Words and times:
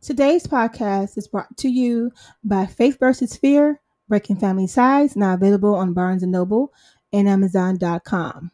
Today's 0.00 0.46
podcast 0.46 1.18
is 1.18 1.26
brought 1.26 1.56
to 1.56 1.68
you 1.68 2.12
by 2.44 2.66
Faith 2.66 2.98
versus 3.00 3.36
Fear, 3.36 3.80
Breaking 4.08 4.36
Family 4.36 4.68
Ties, 4.68 5.16
now 5.16 5.34
available 5.34 5.74
on 5.74 5.92
Barnes 5.92 6.22
& 6.22 6.24
Noble 6.26 6.72
and 7.12 7.28
Amazon.com. 7.28 8.52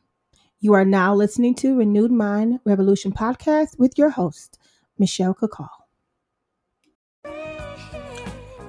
You 0.61 0.73
are 0.73 0.87
now 0.87 1.15
listening 1.15 1.55
to 1.57 1.77
Renewed 1.77 2.11
Mind 2.11 2.61
Revolution 2.65 3.13
podcast 3.13 3.79
with 3.79 3.99
your 3.99 4.09
host, 4.09 4.59
Michelle 4.99 5.35
Kakal. 5.35 5.69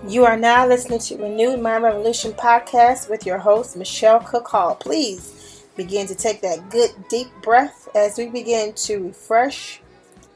You 0.05 0.25
are 0.25 0.37
now 0.37 0.67
listening 0.67 0.99
to 0.99 1.17
Renewed 1.17 1.61
Mind 1.61 1.85
Revolution 1.85 2.33
podcast 2.33 3.09
with 3.09 3.25
your 3.25 3.37
host, 3.37 3.77
Michelle 3.77 4.19
Kakal. 4.19 4.77
Please 4.81 5.63
begin 5.77 6.07
to 6.07 6.15
take 6.15 6.41
that 6.41 6.69
good 6.69 6.91
deep 7.09 7.27
breath 7.41 7.87
as 7.95 8.17
we 8.17 8.27
begin 8.27 8.73
to 8.73 9.05
refresh, 9.07 9.81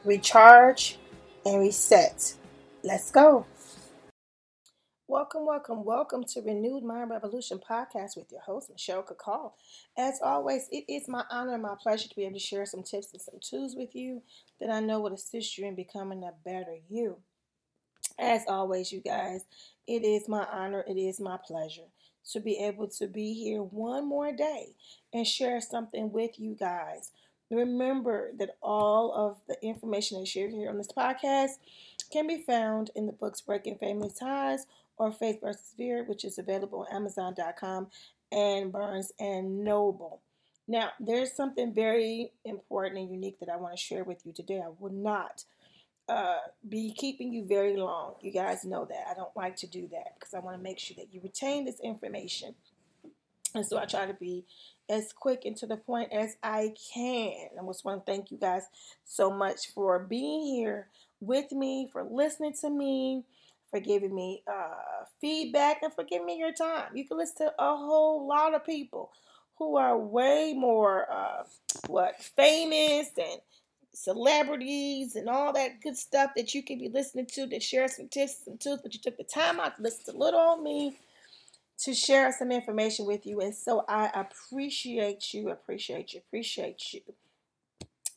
recharge, 0.06 0.99
and 1.50 1.60
reset. 1.60 2.36
Let's 2.84 3.10
go. 3.10 3.44
Welcome, 5.08 5.48
welcome, 5.48 5.84
welcome 5.84 6.24
to 6.26 6.42
Renewed 6.42 6.84
Mind 6.84 7.10
Revolution 7.10 7.60
podcast 7.68 8.16
with 8.16 8.32
your 8.32 8.42
host, 8.42 8.70
Michelle 8.70 9.02
Kakal. 9.02 9.54
As 9.98 10.20
always, 10.22 10.68
it 10.72 10.84
is 10.88 11.08
my 11.08 11.24
honor 11.32 11.56
and 11.56 11.64
my 11.64 11.74
pleasure 11.82 12.08
to 12.08 12.16
be 12.16 12.26
able 12.26 12.36
to 12.36 12.40
share 12.40 12.68
some 12.68 12.84
tips 12.84 13.12
and 13.14 13.22
some 13.22 13.40
tools 13.42 13.76
with 13.76 13.96
you 13.96 14.22
that 14.60 14.70
I 14.70 14.80
know 14.80 15.00
will 15.00 15.14
assist 15.14 15.58
you 15.58 15.66
in 15.66 15.74
becoming 15.74 16.24
a 16.24 16.34
better 16.46 16.76
you. 16.88 17.18
As 18.20 18.44
always, 18.48 18.92
you 18.92 19.02
guys, 19.02 19.46
it 19.88 20.04
is 20.04 20.30
my 20.30 20.46
honor, 20.52 20.86
it 20.88 20.98
is 20.98 21.20
my 21.20 21.40
pleasure 21.44 21.90
to 22.32 22.40
be 22.40 22.58
able 22.60 22.88
to 22.88 23.08
be 23.08 23.34
here 23.34 23.64
one 23.64 24.08
more 24.08 24.32
day 24.32 24.76
and 25.14 25.26
share 25.26 25.60
something 25.62 26.12
with 26.12 26.40
you 26.40 26.56
guys. 26.60 27.10
Remember 27.50 28.32
that 28.38 28.58
all 28.62 29.12
of 29.14 29.38
the 29.48 29.58
information 29.66 30.20
I 30.22 30.26
share 30.26 30.50
here 30.50 30.70
on 30.70 30.78
this 30.78 30.92
podcast 30.92 31.58
can 32.12 32.28
be 32.28 32.42
found 32.42 32.92
in 32.96 33.06
the 33.06 33.12
books 33.12 33.42
Breaking 33.42 33.78
Family 33.78 34.12
Ties 34.18 34.66
or 34.98 35.12
Faith 35.12 35.42
vs. 35.42 35.74
Fear, 35.76 36.04
which 36.04 36.26
is 36.26 36.38
available 36.38 36.86
on 36.90 36.96
Amazon.com 36.96 37.88
and 38.32 38.72
Barnes 38.72 39.12
and 39.20 39.64
Noble. 39.64 40.22
Now, 40.68 40.90
there's 41.00 41.34
something 41.34 41.74
very 41.74 42.32
important 42.46 43.00
and 43.00 43.10
unique 43.10 43.40
that 43.40 43.50
I 43.50 43.58
want 43.58 43.76
to 43.76 43.82
share 43.82 44.04
with 44.04 44.26
you 44.26 44.34
today. 44.34 44.62
I 44.64 44.70
will 44.80 44.92
not 44.94 45.44
uh, 46.08 46.38
be 46.68 46.94
keeping 46.96 47.34
you 47.34 47.46
very 47.46 47.76
long. 47.76 48.16
You 48.22 48.32
guys 48.32 48.66
know 48.66 48.86
that. 48.86 49.06
I 49.10 49.16
don't 49.16 49.36
like 49.36 49.56
to 49.58 49.68
do 49.68 49.88
that 49.92 50.16
because 50.20 50.34
I 50.36 50.40
want 50.40 50.58
to 50.58 50.62
make 50.62 50.78
sure 50.78 50.96
that 50.98 51.12
you 51.12 51.22
retain 51.24 51.66
this 51.66 51.80
information. 51.80 52.54
And 53.56 53.66
so 53.66 53.78
I 53.78 53.86
try 53.86 54.06
to 54.06 54.14
be 54.14 54.46
as 54.90 55.14
quick 55.14 55.44
and 55.46 55.56
to 55.58 55.68
the 55.68 55.78
point 55.78 56.12
as 56.12 56.36
I 56.42 56.74
can. 56.94 57.50
I 57.60 57.66
just 57.66 57.86
want 57.86 58.06
to 58.06 58.12
thank 58.12 58.32
you 58.32 58.38
guys 58.38 58.64
so 59.06 59.32
much 59.32 59.72
for 59.74 60.00
being 60.00 60.56
here 60.56 60.88
with 61.22 61.52
me, 61.52 61.90
for 61.92 62.04
listening 62.04 62.54
to 62.62 62.70
me, 62.70 63.24
for 63.70 63.80
giving 63.80 64.14
me 64.16 64.44
uh, 64.48 65.06
feedback, 65.22 65.84
and 65.84 65.94
for 65.94 66.04
giving 66.04 66.26
me 66.26 66.38
your 66.38 66.54
time. 66.54 66.96
You 66.96 67.06
can 67.06 67.18
listen 67.18 67.48
to 67.48 67.54
a 67.60 67.78
whole 67.78 68.28
lot 68.28 68.56
of 68.56 68.66
people 68.66 69.12
who 69.58 69.78
are 69.78 69.98
way 69.98 70.54
more 70.58 71.06
uh, 71.12 71.44
what 71.88 72.22
famous 72.22 73.12
and 73.18 73.42
celebrities 73.94 75.16
and 75.16 75.28
all 75.28 75.52
that 75.54 75.82
good 75.82 75.98
stuff 75.98 76.32
that 76.36 76.54
you 76.54 76.64
can 76.64 76.80
be 76.80 76.88
listening 76.88 77.26
to 77.26 77.46
that 77.48 77.62
share 77.62 77.88
some 77.88 78.08
tips 78.08 78.48
and 78.48 78.60
tools, 78.60 78.80
but 78.82 78.94
you 78.94 79.00
took 79.00 79.18
the 79.18 79.24
time 79.24 79.60
out 79.60 79.76
to 79.76 79.84
listen 79.84 80.06
to 80.06 80.18
little 80.18 80.40
on 80.40 80.64
me 80.64 80.98
to 81.80 81.94
share 81.94 82.32
some 82.32 82.52
information 82.52 83.06
with 83.06 83.26
you. 83.26 83.40
And 83.40 83.56
so 83.56 83.86
I 83.88 84.10
appreciate 84.14 85.34
you, 85.34 85.50
appreciate 85.50 86.14
you, 86.14 86.20
appreciate 86.20 86.94
you. 86.94 87.02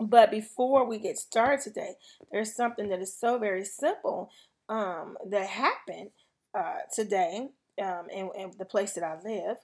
But 0.01 0.31
before 0.31 0.85
we 0.85 0.99
get 0.99 1.19
started 1.19 1.63
today, 1.63 1.95
there's 2.31 2.55
something 2.55 2.89
that 2.89 3.01
is 3.01 3.17
so 3.17 3.39
very 3.39 3.65
simple 3.65 4.31
um, 4.69 5.17
that 5.27 5.47
happened 5.47 6.11
uh, 6.55 6.79
today 6.93 7.49
um, 7.81 8.07
in, 8.13 8.31
in, 8.37 8.53
the 8.59 8.65
place 8.65 8.95
that 8.95 9.05
I 9.05 9.19
live. 9.25 9.57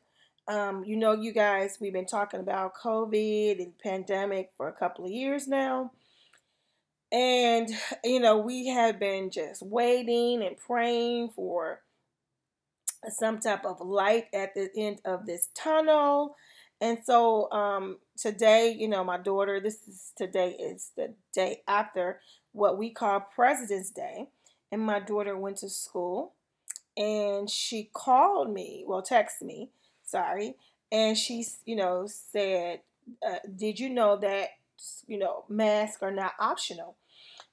Um, 0.47 0.85
you 0.85 0.97
know, 0.97 1.13
you 1.13 1.33
guys, 1.33 1.79
we've 1.81 1.93
been 1.93 2.07
talking 2.07 2.41
about 2.41 2.75
COVID 2.75 3.59
and 3.59 3.79
pandemic 3.79 4.51
for 4.57 4.69
a 4.69 4.73
couple 4.73 5.05
of 5.05 5.11
years 5.11 5.49
now. 5.49 5.93
And, 7.11 7.69
you 8.05 8.21
know, 8.21 8.39
we 8.39 8.69
have 8.69 9.01
been 9.01 9.31
just 9.31 9.63
waiting 9.63 10.43
and 10.43 10.57
praying 10.57 11.31
for 11.31 11.81
some 13.09 13.39
type 13.39 13.65
of 13.65 13.81
light 13.81 14.27
at 14.33 14.55
the 14.55 14.71
end 14.77 15.01
of 15.05 15.27
this 15.27 15.49
tunnel. 15.55 16.37
And 16.81 16.99
so 17.05 17.51
um, 17.51 17.99
today, 18.17 18.75
you 18.79 18.89
know, 18.89 19.03
my 19.05 19.19
daughter, 19.19 19.61
this 19.61 19.87
is 19.89 20.13
today 20.17 20.51
is 20.53 20.93
the 20.97 21.15
day 21.33 21.63
after 21.67 22.21
what 22.53 22.79
we 22.79 22.91
call 22.91 23.21
President's 23.21 23.91
Day. 23.91 24.27
And 24.71 24.83
my 24.83 25.01
daughter 25.01 25.37
went 25.37 25.59
to 25.59 25.69
school 25.69 26.35
and 26.97 27.49
she 27.49 27.91
called 27.93 28.53
me, 28.53 28.85
well, 28.87 29.03
texted 29.03 29.43
me, 29.43 29.71
sorry. 30.05 30.55
And 30.91 31.17
she, 31.17 31.47
you 31.65 31.77
know, 31.77 32.07
said, 32.07 32.81
uh, 33.27 33.39
Did 33.57 33.79
you 33.81 33.89
know 33.91 34.17
that, 34.17 34.51
you 35.07 35.19
know, 35.19 35.45
masks 35.49 36.03
are 36.03 36.11
not 36.11 36.33
optional? 36.39 36.97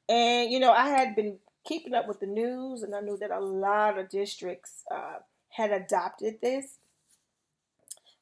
And, 0.09 0.51
you 0.51 0.59
know, 0.59 0.72
I 0.72 0.89
had 0.89 1.16
been 1.16 1.38
keeping 1.66 1.94
up 1.94 2.07
with 2.07 2.19
the 2.19 2.27
news 2.27 2.83
and 2.83 2.94
I 2.94 3.01
knew 3.01 3.17
that 3.17 3.31
a 3.31 3.39
lot 3.39 3.97
of 3.97 4.09
districts 4.09 4.83
uh, 4.91 5.17
had 5.56 5.72
adopted 5.72 6.36
this 6.42 6.80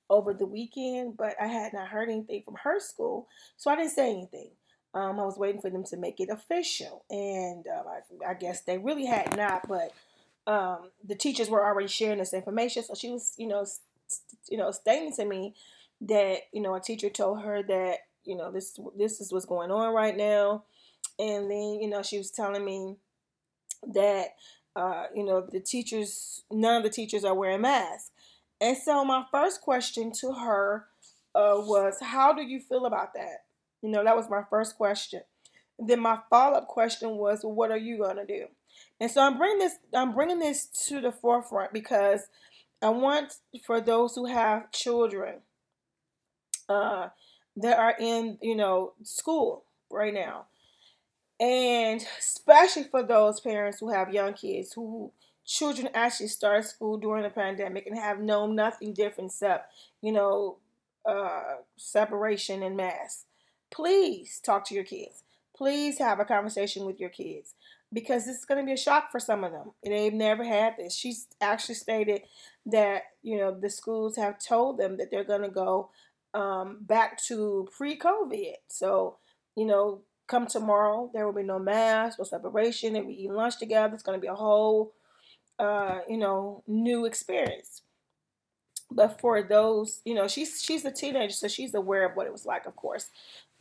over 0.09 0.33
the 0.33 0.45
weekend, 0.45 1.17
but 1.17 1.35
I 1.41 1.47
had 1.47 1.73
not 1.73 1.87
heard 1.87 2.09
anything 2.09 2.43
from 2.43 2.55
her 2.63 2.79
school, 2.79 3.27
so 3.57 3.71
I 3.71 3.75
didn't 3.75 3.91
say 3.91 4.11
anything. 4.11 4.49
Um, 4.93 5.19
I 5.19 5.25
was 5.25 5.37
waiting 5.37 5.59
for 5.59 5.71
them 5.71 5.83
to 5.85 5.97
make 5.97 6.19
it 6.19 6.29
official, 6.29 7.03
and 7.09 7.65
uh, 7.67 7.83
I, 7.89 8.31
I, 8.31 8.33
guess 8.35 8.61
they 8.61 8.77
really 8.77 9.07
had 9.07 9.35
not. 9.35 9.67
But 9.67 9.91
um, 10.45 10.91
the 11.03 11.15
teachers 11.15 11.49
were 11.49 11.65
already 11.65 11.87
sharing 11.87 12.19
this 12.19 12.33
information, 12.33 12.83
so 12.83 12.93
she 12.93 13.09
was, 13.09 13.33
you 13.37 13.47
know, 13.47 13.63
st- 13.63 14.21
you 14.49 14.57
know, 14.57 14.69
stating 14.69 15.11
to 15.13 15.25
me 15.25 15.55
that 16.01 16.41
you 16.51 16.61
know 16.61 16.75
a 16.75 16.79
teacher 16.79 17.09
told 17.09 17.41
her 17.41 17.63
that 17.63 17.99
you 18.23 18.35
know 18.35 18.51
this 18.51 18.79
this 18.95 19.19
is 19.19 19.33
what's 19.33 19.45
going 19.45 19.71
on 19.71 19.95
right 19.95 20.15
now, 20.15 20.65
and 21.17 21.49
then 21.49 21.79
you 21.81 21.89
know 21.89 22.03
she 22.03 22.19
was 22.19 22.29
telling 22.29 22.63
me 22.63 22.97
that 23.93 24.35
uh, 24.75 25.05
you 25.15 25.23
know 25.23 25.47
the 25.51 25.59
teachers, 25.59 26.43
none 26.51 26.77
of 26.77 26.83
the 26.83 26.89
teachers 26.89 27.23
are 27.23 27.35
wearing 27.35 27.61
masks. 27.61 28.11
And 28.61 28.77
so 28.77 29.03
my 29.03 29.25
first 29.31 29.61
question 29.61 30.11
to 30.21 30.33
her 30.33 30.85
uh, 31.35 31.55
was, 31.57 31.97
"How 32.01 32.33
do 32.33 32.41
you 32.41 32.59
feel 32.59 32.85
about 32.85 33.13
that?" 33.13 33.45
You 33.81 33.89
know, 33.89 34.03
that 34.03 34.15
was 34.15 34.29
my 34.29 34.43
first 34.49 34.77
question. 34.77 35.21
Then 35.79 35.99
my 35.99 36.19
follow-up 36.29 36.67
question 36.67 37.17
was, 37.17 37.41
"What 37.43 37.71
are 37.71 37.77
you 37.77 37.99
gonna 37.99 38.25
do?" 38.25 38.47
And 38.99 39.11
so 39.11 39.21
I'm 39.21 39.37
bringing 39.37 39.59
this, 39.59 39.77
I'm 39.93 40.13
bringing 40.13 40.39
this 40.39 40.67
to 40.87 41.01
the 41.01 41.11
forefront 41.11 41.73
because 41.73 42.27
I 42.81 42.89
want 42.89 43.33
for 43.65 43.81
those 43.81 44.15
who 44.15 44.25
have 44.25 44.71
children 44.71 45.39
uh, 46.69 47.09
that 47.57 47.77
are 47.77 47.95
in, 47.99 48.37
you 48.41 48.55
know, 48.55 48.93
school 49.03 49.65
right 49.89 50.13
now, 50.13 50.45
and 51.43 52.05
especially 52.17 52.85
for 52.85 53.03
those 53.03 53.41
parents 53.41 53.81
who 53.81 53.89
have 53.89 54.13
young 54.13 54.33
kids 54.33 54.71
who 54.71 55.11
children 55.45 55.89
actually 55.93 56.29
start 56.29 56.63
school 56.63 56.97
during 56.97 57.23
the 57.23 57.29
pandemic 57.29 57.85
and 57.85 57.97
have 57.97 58.21
known 58.21 58.55
nothing 58.55 58.93
different 58.93 59.29
except, 59.29 59.69
you 60.01 60.13
know, 60.13 60.55
uh, 61.05 61.55
separation 61.75 62.63
and 62.63 62.77
mass. 62.77 63.25
Please 63.71 64.39
talk 64.39 64.65
to 64.65 64.73
your 64.73 64.85
kids. 64.85 65.23
Please 65.53 65.99
have 65.99 66.21
a 66.21 66.25
conversation 66.25 66.85
with 66.85 66.97
your 66.97 67.09
kids 67.09 67.55
because 67.91 68.25
this 68.25 68.37
is 68.37 68.45
going 68.45 68.61
to 68.61 68.65
be 68.65 68.71
a 68.71 68.77
shock 68.77 69.11
for 69.11 69.19
some 69.19 69.43
of 69.43 69.51
them. 69.51 69.71
They've 69.83 70.13
never 70.13 70.45
had 70.45 70.77
this. 70.77 70.95
She's 70.95 71.27
actually 71.41 71.75
stated 71.75 72.21
that, 72.67 73.03
you 73.21 73.37
know, 73.37 73.51
the 73.51 73.69
schools 73.69 74.15
have 74.15 74.39
told 74.39 74.77
them 74.77 74.95
that 74.95 75.11
they're 75.11 75.25
going 75.25 75.41
to 75.41 75.49
go 75.49 75.89
um, 76.33 76.77
back 76.79 77.21
to 77.25 77.67
pre 77.75 77.99
COVID. 77.99 78.53
So, 78.69 79.17
you 79.57 79.65
know, 79.65 80.03
come 80.27 80.47
tomorrow, 80.47 81.09
there 81.13 81.25
will 81.25 81.33
be 81.33 81.43
no 81.43 81.59
mask, 81.59 82.19
no 82.19 82.25
separation. 82.25 82.93
They'll 82.93 83.05
be 83.05 83.29
lunch 83.29 83.57
together. 83.57 83.93
It's 83.93 84.03
going 84.03 84.17
to 84.17 84.21
be 84.21 84.27
a 84.27 84.35
whole 84.35 84.93
uh, 85.59 85.99
you 86.07 86.17
know, 86.17 86.63
new 86.67 87.05
experience. 87.05 87.81
But 88.91 89.19
for 89.19 89.41
those, 89.41 90.01
you 90.05 90.13
know, 90.13 90.27
she's 90.27 90.61
she's 90.61 90.85
a 90.85 90.91
teenager, 90.91 91.33
so 91.33 91.47
she's 91.47 91.73
aware 91.73 92.05
of 92.05 92.15
what 92.15 92.27
it 92.27 92.31
was 92.31 92.45
like, 92.45 92.65
of 92.65 92.75
course, 92.75 93.09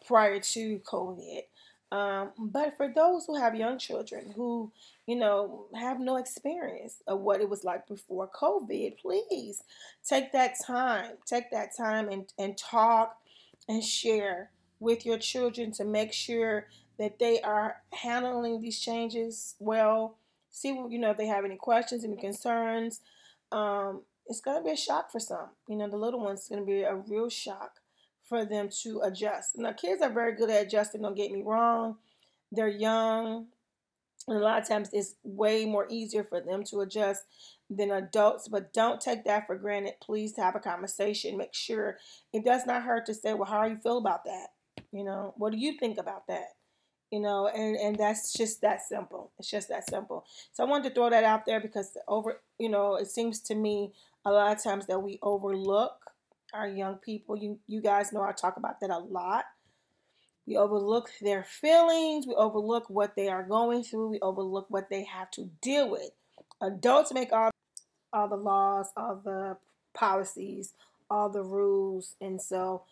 prior 0.06 0.40
to 0.40 0.78
COVID. 0.80 1.42
Um, 1.90 2.30
but 2.38 2.76
for 2.76 2.88
those 2.88 3.26
who 3.26 3.36
have 3.36 3.54
young 3.54 3.78
children 3.78 4.32
who, 4.34 4.72
you 5.06 5.14
know, 5.14 5.66
have 5.74 6.00
no 6.00 6.16
experience 6.16 7.02
of 7.06 7.20
what 7.20 7.42
it 7.42 7.48
was 7.48 7.64
like 7.64 7.86
before 7.86 8.28
COVID, 8.28 8.98
please 8.98 9.62
take 10.06 10.32
that 10.32 10.54
time, 10.66 11.12
take 11.26 11.50
that 11.50 11.76
time 11.76 12.08
and, 12.08 12.32
and 12.38 12.56
talk 12.56 13.16
and 13.68 13.84
share 13.84 14.50
with 14.82 15.06
your 15.06 15.18
children 15.18 15.72
to 15.72 15.84
make 15.84 16.12
sure 16.12 16.66
that 16.98 17.18
they 17.18 17.40
are 17.40 17.76
handling 17.92 18.60
these 18.60 18.78
changes 18.78 19.54
well 19.58 20.16
see 20.52 20.68
you 20.68 20.98
know 20.98 21.10
if 21.10 21.16
they 21.16 21.26
have 21.26 21.44
any 21.44 21.56
questions, 21.56 22.04
any 22.04 22.16
concerns. 22.16 23.00
Um, 23.50 24.02
it's 24.26 24.40
gonna 24.40 24.62
be 24.62 24.70
a 24.70 24.76
shock 24.76 25.10
for 25.10 25.18
some. 25.18 25.48
You 25.66 25.76
know, 25.76 25.88
the 25.88 25.96
little 25.96 26.20
ones 26.20 26.46
are 26.46 26.54
gonna 26.54 26.66
be 26.66 26.82
a 26.82 26.94
real 26.94 27.28
shock 27.28 27.80
for 28.28 28.44
them 28.44 28.68
to 28.82 29.00
adjust. 29.00 29.58
Now, 29.58 29.72
kids 29.72 30.00
are 30.00 30.10
very 30.12 30.36
good 30.36 30.50
at 30.50 30.66
adjusting. 30.66 31.02
Don't 31.02 31.16
get 31.16 31.32
me 31.32 31.42
wrong; 31.42 31.96
they're 32.52 32.68
young, 32.68 33.48
And 34.28 34.36
a 34.36 34.40
lot 34.40 34.62
of 34.62 34.68
times 34.68 34.90
it's 34.92 35.16
way 35.24 35.64
more 35.64 35.86
easier 35.90 36.22
for 36.22 36.40
them 36.40 36.62
to 36.64 36.80
adjust 36.80 37.24
than 37.68 37.90
adults, 37.90 38.48
but 38.48 38.72
don't 38.72 39.00
take 39.00 39.24
that 39.24 39.46
for 39.46 39.56
granted. 39.56 39.94
Please 40.00 40.36
have 40.36 40.54
a 40.54 40.60
conversation. 40.60 41.36
Make 41.36 41.54
sure 41.54 41.98
it 42.32 42.44
does 42.44 42.66
not 42.66 42.84
hurt 42.84 43.06
to 43.06 43.14
say, 43.14 43.34
Well, 43.34 43.50
how 43.50 43.64
do 43.64 43.70
you 43.70 43.78
feel 43.78 43.98
about 43.98 44.24
that? 44.24 44.48
You 44.92 45.04
know, 45.04 45.34
what 45.36 45.52
do 45.52 45.58
you 45.58 45.78
think 45.78 45.98
about 45.98 46.26
that? 46.28 46.54
You 47.10 47.20
know, 47.20 47.46
and, 47.48 47.76
and 47.76 47.96
that's 47.96 48.32
just 48.32 48.60
that 48.62 48.82
simple. 48.82 49.32
It's 49.38 49.50
just 49.50 49.68
that 49.68 49.88
simple. 49.88 50.24
So 50.52 50.64
I 50.64 50.66
wanted 50.66 50.88
to 50.88 50.94
throw 50.94 51.10
that 51.10 51.24
out 51.24 51.44
there 51.46 51.60
because 51.60 51.96
over, 52.08 52.40
you 52.58 52.68
know, 52.68 52.96
it 52.96 53.08
seems 53.08 53.40
to 53.40 53.54
me 53.54 53.92
a 54.24 54.30
lot 54.30 54.56
of 54.56 54.62
times 54.62 54.86
that 54.86 55.00
we 55.00 55.18
overlook 55.22 56.12
our 56.52 56.68
young 56.68 56.96
people. 56.96 57.36
You 57.36 57.58
you 57.66 57.80
guys 57.80 58.12
know 58.12 58.22
I 58.22 58.32
talk 58.32 58.56
about 58.56 58.80
that 58.80 58.90
a 58.90 58.98
lot. 58.98 59.44
We 60.46 60.56
overlook 60.56 61.10
their 61.20 61.44
feelings. 61.44 62.26
We 62.26 62.34
overlook 62.34 62.90
what 62.90 63.14
they 63.14 63.28
are 63.28 63.44
going 63.44 63.84
through. 63.84 64.08
We 64.08 64.20
overlook 64.20 64.66
what 64.68 64.90
they 64.90 65.04
have 65.04 65.30
to 65.32 65.50
deal 65.60 65.90
with. 65.90 66.10
Adults 66.60 67.12
make 67.12 67.32
all 67.32 67.50
all 68.12 68.28
the 68.28 68.36
laws, 68.36 68.88
all 68.96 69.20
the 69.24 69.56
policies, 69.94 70.72
all 71.10 71.28
the 71.28 71.42
rules, 71.42 72.14
and 72.20 72.40
so 72.40 72.82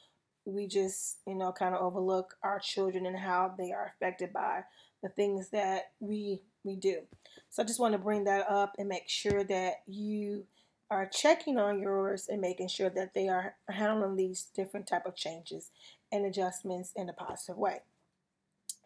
we 0.44 0.66
just 0.66 1.19
you 1.26 1.34
know 1.34 1.52
kind 1.52 1.75
of 1.75 1.82
overlook 1.82 2.37
our 2.42 2.58
children 2.58 3.06
and 3.06 3.16
how 3.16 3.54
they 3.58 3.72
are 3.72 3.92
affected 3.94 4.32
by 4.32 4.62
the 5.02 5.08
things 5.08 5.50
that 5.50 5.92
we 6.00 6.42
we 6.64 6.76
do. 6.76 7.00
So 7.48 7.62
I 7.62 7.66
just 7.66 7.81
want 7.81 7.92
to 7.92 7.98
bring 7.98 8.25
that 8.25 8.50
up 8.50 8.75
and 8.78 8.88
make 8.88 9.08
sure 9.08 9.44
that 9.44 9.82
you 9.87 10.44
are 10.90 11.06
checking 11.06 11.56
on 11.56 11.81
yours 11.81 12.26
and 12.28 12.40
making 12.40 12.69
sure 12.69 12.90
that 12.90 13.14
they 13.14 13.28
are 13.28 13.54
handling 13.69 14.16
these 14.16 14.48
different 14.54 14.87
type 14.87 15.06
of 15.06 15.14
changes 15.14 15.70
and 16.10 16.26
adjustments 16.26 16.92
in 16.96 17.08
a 17.08 17.12
positive 17.12 17.56
way. 17.56 17.81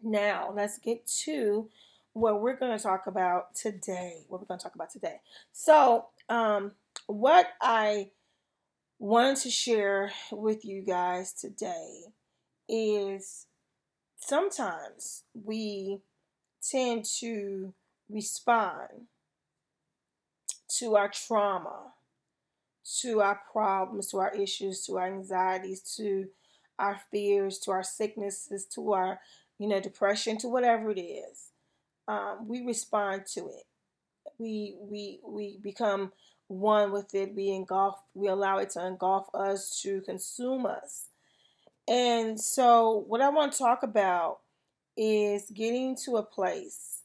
Now, 0.03 0.53
let's 0.55 0.79
get 0.79 1.07
to 1.25 1.69
what 2.13 2.41
we're 2.43 2.57
going 2.57 2.77
to 2.77 2.83
talk 2.83 3.07
about 3.07 3.55
today. 3.55 4.25
What 4.29 4.41
we're 4.41 4.47
going 4.47 4.61
to 4.61 4.65
talk 4.65 4.75
about 4.75 4.91
today. 4.91 5.21
So, 5.53 6.07
um, 6.29 6.73
what 7.07 7.49
I 7.61 8.11
wanted 9.05 9.37
to 9.37 9.51
share 9.51 10.11
with 10.33 10.65
you 10.65 10.81
guys 10.81 11.35
today 11.35 12.05
is 12.67 13.45
sometimes 14.17 15.25
we 15.35 15.99
tend 16.71 17.05
to 17.05 17.75
respond 18.09 18.89
to 20.79 20.97
our 20.97 21.11
trauma, 21.11 21.93
to 23.03 23.21
our 23.21 23.39
problems, 23.53 24.11
to 24.11 24.17
our 24.17 24.35
issues, 24.35 24.87
to 24.87 24.97
our 24.97 25.07
anxieties, 25.07 25.83
to 25.83 26.27
our 26.79 26.99
fears, 27.11 27.59
to 27.59 27.73
our 27.73 27.83
sicknesses, 27.83 28.65
to 28.75 28.95
our, 28.95 29.21
you 29.59 29.69
know, 29.69 29.81
depression, 29.81 30.39
to 30.39 30.49
whatever 30.49 30.91
it 30.91 30.99
is. 30.99 31.51
Um, 32.09 32.49
we 32.49 32.65
respond 32.65 33.27
to 33.35 33.41
it. 33.49 33.67
We 34.39 34.77
we 34.81 35.21
we 35.23 35.59
become 35.63 36.13
one 36.61 36.93
with 36.93 37.15
it. 37.15 37.35
We 37.35 37.51
engulf. 37.51 37.97
We 38.15 38.29
allow 38.29 38.59
it 38.59 38.71
to 38.71 38.87
engulf 38.87 39.27
us, 39.35 39.81
to 39.83 40.01
consume 40.03 40.67
us. 40.67 41.09
And 41.87 42.41
so, 42.41 43.05
what 43.09 43.21
I 43.21 43.29
want 43.29 43.53
to 43.53 43.59
talk 43.59 43.83
about 43.83 44.39
is 44.97 45.51
getting 45.51 45.97
to 46.05 46.17
a 46.17 46.23
place 46.23 47.03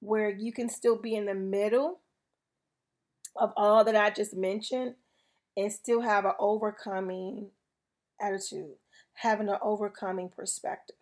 where 0.00 0.30
you 0.30 0.52
can 0.52 0.68
still 0.68 0.96
be 0.96 1.14
in 1.14 1.26
the 1.26 1.34
middle 1.34 2.00
of 3.36 3.52
all 3.56 3.84
that 3.84 3.96
I 3.96 4.10
just 4.10 4.36
mentioned 4.36 4.94
and 5.56 5.72
still 5.72 6.00
have 6.00 6.24
an 6.24 6.32
overcoming 6.38 7.50
attitude, 8.20 8.76
having 9.14 9.48
an 9.48 9.58
overcoming 9.62 10.28
perspective. 10.28 10.96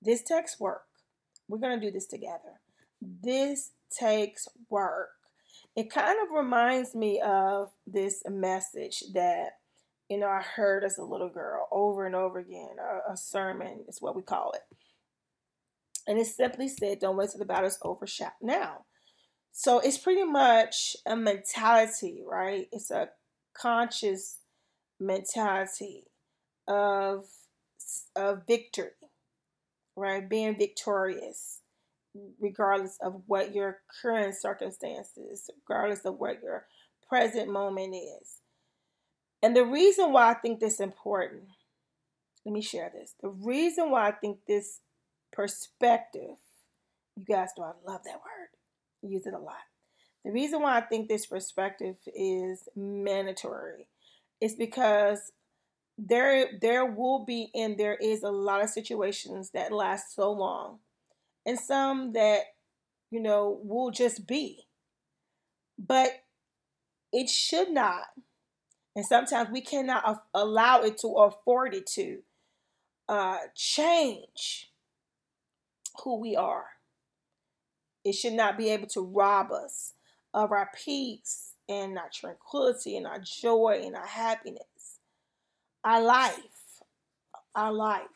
This 0.00 0.22
takes 0.22 0.58
work. 0.58 0.84
We're 1.48 1.58
going 1.58 1.78
to 1.78 1.86
do 1.86 1.92
this 1.92 2.06
together. 2.06 2.60
This 3.00 3.72
takes 3.90 4.48
work. 4.68 5.10
It 5.74 5.90
kind 5.90 6.18
of 6.22 6.36
reminds 6.36 6.94
me 6.94 7.20
of 7.20 7.70
this 7.86 8.22
message 8.28 9.02
that, 9.14 9.52
you 10.08 10.18
know, 10.18 10.28
I 10.28 10.42
heard 10.42 10.84
as 10.84 10.98
a 10.98 11.04
little 11.04 11.30
girl 11.30 11.66
over 11.72 12.04
and 12.06 12.14
over 12.14 12.38
again. 12.38 12.76
A, 12.78 13.12
a 13.12 13.16
sermon 13.16 13.84
is 13.88 14.00
what 14.00 14.14
we 14.14 14.22
call 14.22 14.52
it. 14.52 14.62
And 16.06 16.18
it 16.18 16.26
simply 16.26 16.68
said, 16.68 16.98
Don't 16.98 17.16
wait 17.16 17.30
till 17.30 17.38
the 17.38 17.44
battle's 17.44 17.78
over, 17.82 18.06
shout 18.06 18.32
now. 18.42 18.84
So 19.52 19.78
it's 19.78 19.98
pretty 19.98 20.24
much 20.24 20.96
a 21.06 21.14
mentality, 21.16 22.22
right? 22.26 22.66
It's 22.72 22.90
a 22.90 23.10
conscious 23.54 24.38
mentality 24.98 26.04
of 26.66 27.24
of 28.16 28.46
victory, 28.46 28.90
right? 29.96 30.28
Being 30.28 30.56
victorious, 30.56 31.60
regardless 32.40 32.98
of 33.02 33.22
what 33.26 33.54
your 33.54 33.78
current 34.02 34.34
circumstances, 34.34 35.48
regardless 35.68 36.04
of 36.04 36.18
what 36.18 36.42
your 36.42 36.66
present 37.08 37.50
moment 37.50 37.94
is. 37.94 38.38
And 39.42 39.56
the 39.56 39.64
reason 39.64 40.12
why 40.12 40.30
I 40.30 40.34
think 40.34 40.60
this 40.60 40.80
important, 40.80 41.42
let 42.44 42.52
me 42.52 42.62
share 42.62 42.90
this. 42.94 43.14
The 43.20 43.28
reason 43.28 43.90
why 43.90 44.08
I 44.08 44.12
think 44.12 44.38
this 44.46 44.80
perspective, 45.32 46.36
you 47.16 47.24
guys 47.24 47.50
know 47.58 47.64
I 47.64 47.90
love 47.90 48.02
that 48.04 48.14
word 48.14 48.48
use 49.02 49.26
it 49.26 49.34
a 49.34 49.38
lot. 49.38 49.56
The 50.24 50.30
reason 50.30 50.62
why 50.62 50.78
I 50.78 50.80
think 50.82 51.08
this 51.08 51.26
perspective 51.26 51.96
is 52.14 52.68
mandatory 52.76 53.88
is 54.40 54.54
because 54.54 55.32
there 55.98 56.58
there 56.60 56.86
will 56.86 57.24
be 57.24 57.50
and 57.54 57.76
there 57.76 57.96
is 57.96 58.22
a 58.22 58.30
lot 58.30 58.62
of 58.62 58.70
situations 58.70 59.50
that 59.50 59.72
last 59.72 60.14
so 60.14 60.32
long 60.32 60.78
and 61.44 61.58
some 61.58 62.12
that 62.12 62.40
you 63.10 63.20
know 63.20 63.60
will 63.62 63.90
just 63.90 64.26
be. 64.26 64.66
But 65.78 66.22
it 67.12 67.28
should 67.28 67.70
not 67.70 68.06
and 68.94 69.06
sometimes 69.06 69.50
we 69.50 69.60
cannot 69.60 70.22
allow 70.34 70.82
it 70.82 70.98
to 70.98 71.08
afford 71.08 71.74
it 71.74 71.86
to 71.88 72.18
uh, 73.08 73.38
change 73.54 74.70
who 76.04 76.16
we 76.16 76.36
are. 76.36 76.66
It 78.04 78.12
should 78.12 78.34
not 78.34 78.58
be 78.58 78.68
able 78.68 78.88
to 78.88 79.00
rob 79.00 79.50
us 79.50 79.94
of 80.34 80.52
our 80.52 80.68
peace 80.84 81.52
and 81.68 81.98
our 81.98 82.10
tranquility 82.12 82.96
and 82.96 83.06
our 83.06 83.20
joy 83.20 83.80
and 83.84 83.96
our 83.96 84.06
happiness, 84.06 84.98
our 85.84 86.02
life, 86.02 86.80
our 87.54 87.72
life. 87.72 88.06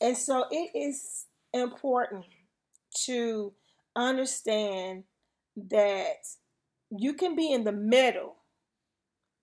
And 0.00 0.16
so 0.16 0.46
it 0.50 0.70
is 0.74 1.26
important 1.52 2.24
to 3.04 3.52
understand 3.94 5.04
that 5.56 6.26
you 6.90 7.14
can 7.14 7.34
be 7.34 7.52
in 7.52 7.64
the 7.64 7.72
middle 7.72 8.36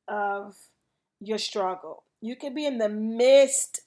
of 0.07 0.55
your 1.19 1.37
struggle. 1.37 2.03
You 2.21 2.35
can 2.35 2.53
be 2.53 2.65
in 2.65 2.77
the 2.77 2.89
midst 2.89 3.81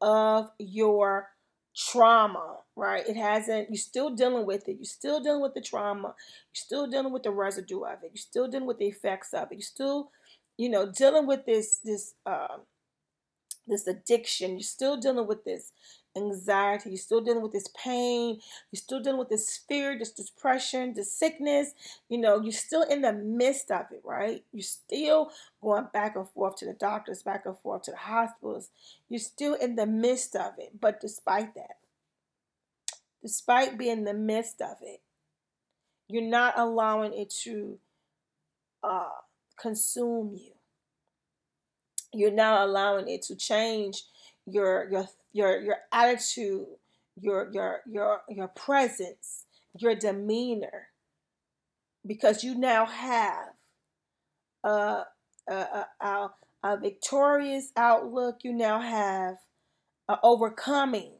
of 0.00 0.50
your 0.58 1.30
trauma, 1.74 2.58
right? 2.76 3.06
It 3.08 3.16
hasn't, 3.16 3.70
you're 3.70 3.76
still 3.76 4.10
dealing 4.10 4.46
with 4.46 4.68
it. 4.68 4.76
You're 4.78 4.84
still 4.84 5.20
dealing 5.20 5.40
with 5.40 5.54
the 5.54 5.60
trauma. 5.60 6.08
You're 6.08 6.14
still 6.54 6.86
dealing 6.86 7.12
with 7.12 7.22
the 7.22 7.30
residue 7.30 7.80
of 7.80 8.02
it. 8.02 8.10
You're 8.12 8.16
still 8.16 8.48
dealing 8.48 8.66
with 8.66 8.78
the 8.78 8.86
effects 8.86 9.32
of 9.32 9.50
it. 9.50 9.54
You're 9.54 9.62
still, 9.62 10.10
you 10.58 10.68
know, 10.68 10.90
dealing 10.90 11.26
with 11.26 11.46
this, 11.46 11.80
this, 11.82 12.14
uh, 12.26 12.58
this 13.66 13.86
addiction. 13.86 14.52
You're 14.52 14.60
still 14.60 14.96
dealing 14.96 15.26
with 15.26 15.44
this 15.44 15.72
anxiety. 16.16 16.90
You're 16.90 16.98
still 16.98 17.20
dealing 17.20 17.42
with 17.42 17.52
this 17.52 17.68
pain. 17.68 18.40
You're 18.70 18.80
still 18.80 19.00
dealing 19.00 19.18
with 19.18 19.28
this 19.28 19.60
fear, 19.68 19.98
this 19.98 20.12
depression, 20.12 20.94
this 20.94 21.12
sickness. 21.12 21.74
You 22.08 22.18
know, 22.18 22.40
you're 22.40 22.52
still 22.52 22.82
in 22.82 23.02
the 23.02 23.12
midst 23.12 23.70
of 23.70 23.86
it, 23.92 24.02
right? 24.04 24.44
You're 24.52 24.62
still 24.62 25.30
going 25.62 25.86
back 25.92 26.16
and 26.16 26.28
forth 26.30 26.56
to 26.56 26.66
the 26.66 26.74
doctors, 26.74 27.22
back 27.22 27.46
and 27.46 27.58
forth 27.58 27.82
to 27.82 27.92
the 27.92 27.96
hospitals. 27.96 28.70
You're 29.08 29.20
still 29.20 29.54
in 29.54 29.76
the 29.76 29.86
midst 29.86 30.36
of 30.36 30.52
it. 30.58 30.80
But 30.80 31.00
despite 31.00 31.54
that, 31.54 31.78
despite 33.22 33.78
being 33.78 33.98
in 33.98 34.04
the 34.04 34.14
midst 34.14 34.60
of 34.60 34.76
it, 34.82 35.00
you're 36.08 36.22
not 36.22 36.58
allowing 36.58 37.14
it 37.14 37.30
to 37.44 37.78
uh, 38.82 39.08
consume 39.58 40.34
you. 40.34 40.52
You're 42.12 42.30
not 42.30 42.68
allowing 42.68 43.08
it 43.08 43.22
to 43.22 43.36
change 43.36 44.02
your 44.44 44.90
your 44.90 45.08
your 45.32 45.60
your 45.60 45.76
attitude, 45.92 46.66
your 47.20 47.50
your 47.52 47.80
your 47.90 48.20
your 48.28 48.48
presence, 48.48 49.46
your 49.78 49.94
demeanor, 49.94 50.88
because 52.06 52.44
you 52.44 52.54
now 52.54 52.86
have 52.86 53.54
a 54.64 55.04
a, 55.48 55.86
a, 56.00 56.30
a, 56.62 56.78
victorious 56.80 57.72
outlook. 57.76 58.38
You 58.42 58.52
now 58.52 58.80
have 58.80 59.36
a 60.08 60.18
overcoming. 60.22 61.14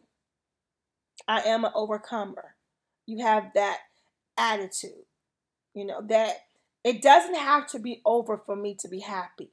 I 1.27 1.41
am 1.41 1.65
an 1.65 1.73
overcomer. 1.75 2.57
You 3.07 3.25
have 3.25 3.53
that 3.55 3.79
attitude. 4.37 5.07
You 5.75 5.87
know 5.87 6.03
that 6.09 6.37
it 6.85 7.01
doesn't 7.01 7.37
have 7.37 7.67
to 7.69 7.79
be 7.79 8.01
over 8.05 8.37
for 8.37 8.57
me 8.57 8.77
to 8.81 8.89
be 8.89 9.01
happy. 9.01 9.51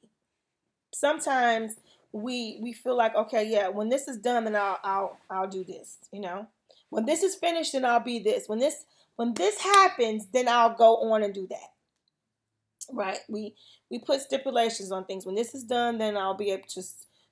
Sometimes 0.92 1.76
we 2.12 2.58
we 2.62 2.72
feel 2.72 2.96
like 2.96 3.14
okay 3.14 3.44
yeah 3.48 3.68
when 3.68 3.88
this 3.88 4.08
is 4.08 4.18
done 4.18 4.44
then 4.44 4.56
I'll 4.56 4.78
I'll 4.84 5.18
I'll 5.30 5.48
do 5.48 5.64
this 5.64 5.98
you 6.12 6.20
know 6.20 6.46
When 6.90 7.06
this 7.06 7.22
is 7.22 7.36
finished, 7.36 7.72
then 7.72 7.84
I'll 7.84 8.00
be 8.00 8.18
this. 8.18 8.48
When 8.48 8.58
this 8.58 8.84
when 9.16 9.34
this 9.34 9.60
happens, 9.60 10.26
then 10.32 10.48
I'll 10.48 10.74
go 10.74 11.12
on 11.12 11.22
and 11.22 11.34
do 11.34 11.46
that. 11.50 11.70
Right? 12.92 13.20
We 13.28 13.54
we 13.90 13.98
put 14.00 14.20
stipulations 14.22 14.92
on 14.92 15.04
things. 15.04 15.26
When 15.26 15.36
this 15.36 15.54
is 15.54 15.64
done, 15.64 15.98
then 15.98 16.16
I'll 16.16 16.34
be 16.34 16.50
able 16.50 16.68
to 16.68 16.82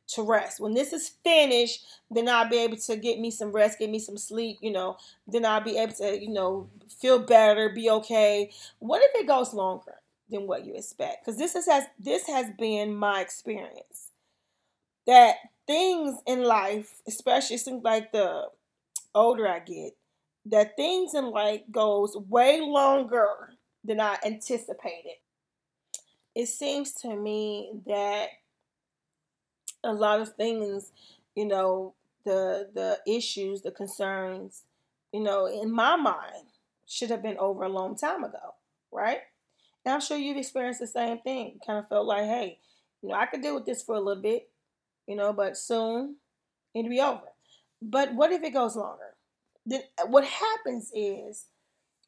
to 0.09 0.23
rest. 0.23 0.61
When 0.61 0.75
this 0.75 0.93
is 0.93 1.11
finished, 1.25 1.85
then 2.11 2.29
I'll 2.29 2.49
be 2.49 2.59
able 2.59 2.77
to 2.79 2.97
get 2.97 3.21
me 3.21 3.31
some 3.31 3.53
rest, 3.53 3.79
get 3.79 3.91
me 3.91 3.99
some 3.99 4.19
sleep, 4.19 4.59
you 4.63 4.73
know. 4.73 4.97
Then 5.27 5.45
I'll 5.45 5.61
be 5.63 5.79
able 5.79 5.95
to, 5.95 6.21
you 6.21 6.31
know, 6.31 6.69
feel 6.89 7.19
better, 7.19 7.69
be 7.71 7.91
okay. 7.91 8.51
What 8.79 9.03
if 9.03 9.21
it 9.21 9.27
goes 9.29 9.55
longer 9.55 9.97
than 10.31 10.47
what 10.47 10.65
you 10.67 10.75
expect? 10.75 11.25
Because 11.25 11.39
this 11.39 11.55
is, 11.57 11.67
has 11.67 11.85
this 11.99 12.27
has 12.29 12.47
been 12.59 12.95
my 12.97 13.21
experience. 13.21 14.08
That 15.09 15.37
things 15.67 16.21
in 16.27 16.45
life, 16.45 17.03
especially 17.09 17.59
seems 17.59 17.83
like 17.83 18.13
the 18.13 18.45
older 19.15 19.49
I 19.49 19.59
get, 19.59 19.97
that 20.47 20.77
things 20.77 21.15
in 21.15 21.31
life 21.31 21.63
goes 21.71 22.17
way 22.29 22.61
longer 22.61 23.55
than 23.85 24.01
I 24.01 24.19
anticipated. 24.25 25.17
It 26.35 26.47
seems 26.47 26.93
to 27.03 27.17
me 27.17 27.73
that 27.87 28.29
a 29.83 29.93
lot 29.93 30.21
of 30.21 30.35
things, 30.35 30.93
you 31.35 31.47
know, 31.47 31.95
the 32.25 32.69
the 32.75 33.01
issues, 33.07 33.63
the 33.63 33.71
concerns, 33.71 34.63
you 35.13 35.21
know, 35.21 35.47
in 35.47 35.73
my 35.73 35.97
mind 35.97 36.47
should 36.87 37.11
have 37.11 37.23
been 37.23 37.39
over 37.39 37.65
a 37.65 37.69
long 37.69 37.97
time 37.97 38.25
ago, 38.25 38.55
right? 38.93 39.21
And 39.85 39.95
I'm 39.95 40.01
sure 40.01 40.17
you've 40.19 40.37
experienced 40.37 40.81
the 40.81 40.87
same 40.87 41.19
thing. 41.19 41.59
Kind 41.67 41.79
of 41.79 41.89
felt 41.89 42.07
like, 42.07 42.25
hey, 42.25 42.59
you 43.03 43.09
know, 43.09 43.15
I 43.15 43.27
could 43.27 43.43
deal 43.43 43.55
with 43.55 43.67
this 43.67 43.83
for 43.83 43.95
a 43.95 44.01
little 44.01 44.23
bit, 44.23 44.49
you 45.09 45.17
know, 45.17 45.33
but 45.33 45.57
soon 45.57 46.17
it'll 46.75 46.91
be 46.91 47.01
over. 47.01 47.23
But 47.83 48.15
what 48.15 48.31
if 48.31 48.45
it 48.45 48.53
goes 48.53 48.77
longer? 48.77 49.15
Then 49.67 49.81
uh, 50.01 50.07
what 50.07 50.25
happens 50.25 50.93
is 50.95 51.47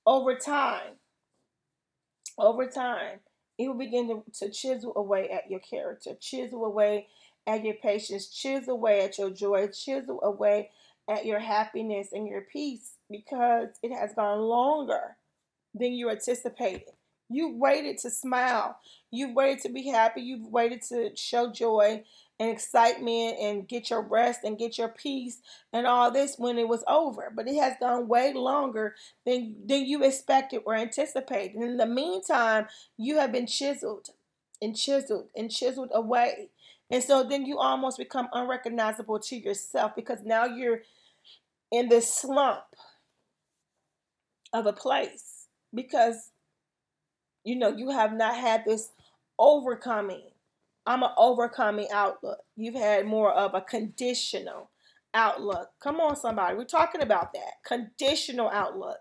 over 0.07 0.37
time, 0.37 0.92
over 2.38 2.66
time, 2.66 3.21
it 3.59 3.69
will 3.69 3.75
begin 3.75 4.09
to, 4.09 4.23
to 4.38 4.50
chisel 4.50 4.92
away 4.97 5.28
at 5.30 5.50
your 5.50 5.61
character, 5.61 6.12
chisel 6.21 6.64
away 6.64 7.09
at 7.47 7.64
your 7.64 7.75
patience, 7.75 8.28
chisel 8.28 8.75
away 8.75 9.04
at 9.04 9.19
your 9.19 9.30
joy, 9.30 9.69
chisel 9.69 10.21
away 10.23 10.71
at 11.09 11.26
your 11.26 11.40
happiness 11.40 12.09
and 12.12 12.28
your 12.28 12.42
peace 12.42 12.92
because 13.11 13.71
it 13.83 13.92
has 13.92 14.14
gone 14.14 14.40
longer 14.40 15.16
than 15.75 15.92
you 15.92 16.11
anticipated. 16.11 16.95
You 17.28 17.57
waited 17.57 17.99
to 17.99 18.11
smile. 18.11 18.78
You've 19.11 19.35
waited 19.35 19.62
to 19.62 19.69
be 19.69 19.88
happy. 19.88 20.23
You've 20.23 20.47
waited 20.47 20.83
to 20.88 21.14
show 21.14 21.52
joy 21.52 22.04
and 22.40 22.50
excitement 22.50 23.37
and 23.38 23.68
get 23.68 23.90
your 23.90 24.00
rest 24.00 24.40
and 24.44 24.59
get 24.59 24.78
your 24.78 24.88
peace 24.88 25.40
and 25.75 25.87
all 25.87 26.11
this 26.11 26.37
when 26.38 26.59
it 26.59 26.66
was 26.66 26.82
over. 26.88 27.30
But 27.35 27.47
it 27.47 27.61
has 27.61 27.75
gone 27.78 28.09
way 28.09 28.32
longer 28.32 28.97
than, 29.26 29.56
than 29.66 29.85
you 29.85 30.02
expected 30.02 30.62
or 30.64 30.75
anticipated. 30.75 31.54
And 31.54 31.64
In 31.64 31.76
the 31.76 31.87
meantime, 31.87 32.66
you 32.97 33.18
have 33.18 33.30
been 33.30 33.47
chiseled 33.47 34.09
and 34.62 34.75
chiseled 34.75 35.26
and 35.37 35.50
chiseled 35.50 35.90
away. 35.94 36.49
And 36.90 37.04
so 37.04 37.23
then 37.23 37.44
you 37.44 37.59
almost 37.59 37.99
become 37.99 38.28
unrecognizable 38.32 39.20
to 39.20 39.37
yourself 39.37 39.92
because 39.94 40.20
now 40.25 40.47
you're 40.47 40.80
in 41.70 41.90
this 41.90 42.12
slump 42.12 42.64
of 44.54 44.64
a 44.64 44.73
place 44.73 45.47
because 45.73 46.30
you 47.44 47.54
know 47.54 47.68
you 47.68 47.90
have 47.90 48.12
not 48.12 48.35
had 48.35 48.64
this 48.64 48.90
overcoming 49.38 50.30
I'm 50.87 51.02
an 51.02 51.10
overcoming 51.16 51.88
outlook. 51.92 52.38
You've 52.56 52.75
had 52.75 53.06
more 53.06 53.32
of 53.32 53.54
a 53.54 53.60
conditional 53.60 54.70
outlook. 55.14 55.70
Come 55.80 56.00
on, 56.00 56.16
somebody. 56.16 56.56
We're 56.56 56.64
talking 56.64 57.02
about 57.02 57.32
that. 57.32 57.62
Conditional 57.64 58.49
outlook. 58.49 58.99